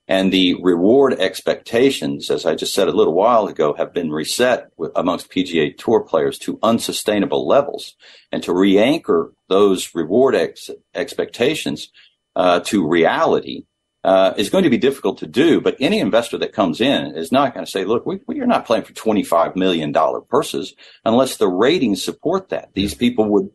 [0.08, 4.70] And the reward expectations, as I just said a little while ago, have been reset
[4.76, 7.94] with, amongst PGA Tour players to unsustainable levels.
[8.32, 11.90] And to re-anchor those reward ex- expectations
[12.34, 13.66] uh, to reality
[14.02, 15.60] uh, is going to be difficult to do.
[15.60, 18.46] But any investor that comes in is not going to say, "Look, we, we are
[18.46, 20.74] not playing for twenty-five million dollar purses
[21.04, 23.50] unless the ratings support that." These people would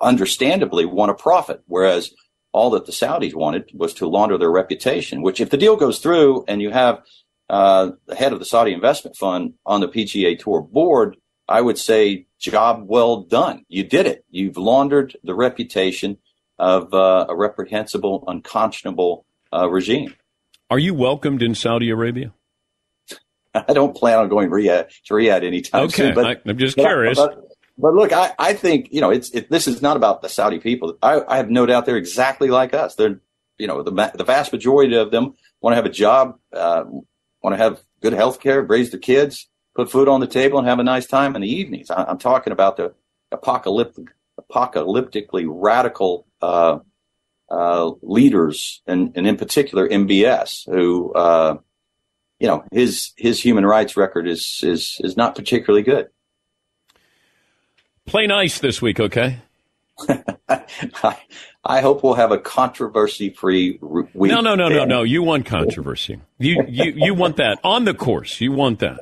[0.00, 2.12] understandably want a profit, whereas
[2.52, 5.98] all that the Saudis wanted was to launder their reputation, which if the deal goes
[5.98, 7.02] through and you have
[7.48, 11.16] uh, the head of the Saudi investment fund on the PGA Tour board,
[11.48, 13.64] I would say job well done.
[13.68, 14.24] You did it.
[14.30, 16.18] You've laundered the reputation
[16.58, 20.14] of uh, a reprehensible, unconscionable uh, regime.
[20.70, 22.32] Are you welcomed in Saudi Arabia?
[23.54, 26.14] I don't plan on going Riyadh, to Riyadh anytime Okay, soon.
[26.14, 27.18] But I- I'm just curious.
[27.18, 27.44] But,
[27.80, 30.58] but look, I, I think you know it's it, this is not about the Saudi
[30.58, 30.96] people.
[31.02, 32.94] I, I have no doubt they're exactly like us.
[32.94, 33.20] They're
[33.58, 36.84] you know the the vast majority of them want to have a job, uh,
[37.42, 40.68] want to have good health care, raise their kids, put food on the table, and
[40.68, 41.90] have a nice time in the evenings.
[41.90, 42.94] I, I'm talking about the
[43.32, 44.08] apocalyptic,
[44.40, 46.78] apocalyptically radical uh,
[47.50, 51.56] uh, leaders, and, and in particular MBS, who uh,
[52.38, 56.08] you know his his human rights record is is is not particularly good.
[58.10, 59.38] Play nice this week, okay?
[60.48, 61.16] I,
[61.64, 64.32] I hope we'll have a controversy-free week.
[64.32, 65.04] No, no, no, no, no.
[65.04, 66.20] You want controversy.
[66.36, 68.40] You, you, you want that on the course.
[68.40, 68.98] You want that,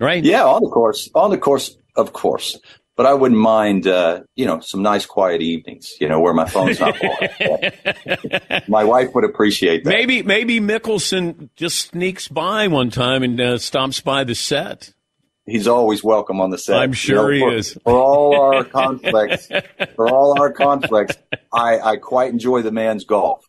[0.00, 0.24] right?
[0.24, 2.58] Yeah, on the course, on the course, of course.
[2.96, 5.94] But I wouldn't mind, uh, you know, some nice quiet evenings.
[6.00, 8.62] You know, where my phone's not blowing.
[8.68, 9.90] my wife would appreciate that.
[9.90, 14.93] Maybe, maybe Mickelson just sneaks by one time and uh, stops by the set.
[15.46, 16.78] He's always welcome on the set.
[16.78, 17.78] I'm sure You know, he for- is.
[17.84, 19.48] For all our conflicts,
[19.94, 21.16] for all our conflicts,
[21.52, 23.44] I, I quite enjoy the man's golf.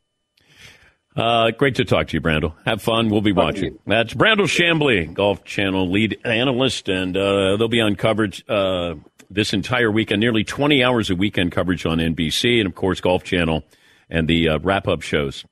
[1.16, 2.54] Uh, great to talk to you, Brandel.
[2.66, 3.10] Have fun.
[3.10, 3.80] We'll be watching.
[3.88, 8.96] That's Brandel Chamblee, Golf Channel lead analyst, and uh, they'll be on coverage uh,
[9.30, 13.24] this entire weekend, nearly 20 hours of weekend coverage on NBC, and of course, Golf
[13.24, 13.64] Channel
[14.10, 15.46] and the uh, wrap up shows.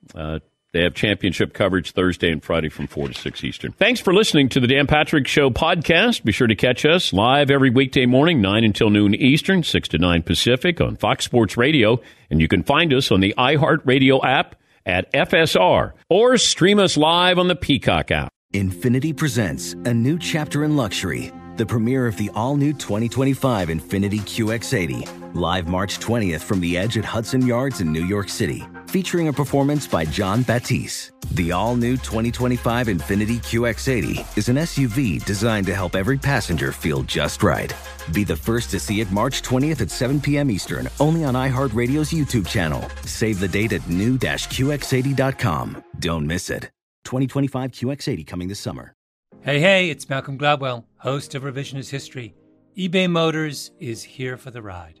[0.74, 3.70] They have championship coverage Thursday and Friday from 4 to 6 Eastern.
[3.70, 6.24] Thanks for listening to the Dan Patrick Show podcast.
[6.24, 9.98] Be sure to catch us live every weekday morning, 9 until noon Eastern, 6 to
[9.98, 12.00] 9 Pacific on Fox Sports Radio.
[12.28, 17.38] And you can find us on the iHeartRadio app at FSR or stream us live
[17.38, 18.32] on the Peacock app.
[18.52, 24.18] Infiniti presents a new chapter in luxury, the premiere of the all new 2025 Infiniti
[24.18, 29.28] QX80, live March 20th from the edge at Hudson Yards in New York City, featuring
[29.28, 31.12] a performance by Jon Batiste.
[31.32, 37.02] The all new 2025 Infiniti QX80 is an SUV designed to help every passenger feel
[37.02, 37.74] just right.
[38.12, 40.50] Be the first to see it March 20th at 7 p.m.
[40.50, 42.88] Eastern, only on iHeartRadio's YouTube channel.
[43.04, 45.84] Save the date at new-QX80.com.
[45.98, 46.70] Don't miss it.
[47.04, 48.94] 2025 QX80 coming this summer.
[49.40, 52.34] Hey, hey, it's Malcolm Gladwell, host of Revisionist History.
[52.78, 55.00] eBay Motors is here for the ride.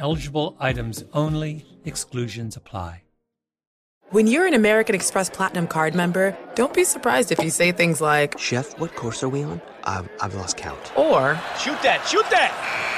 [0.00, 3.02] Eligible items only, exclusions apply.
[4.10, 8.00] When you're an American Express Platinum card member, don't be surprised if you say things
[8.00, 9.60] like, Chef, what course are we on?
[9.84, 10.96] I've, I've lost count.
[10.96, 12.97] Or, Shoot that, shoot that!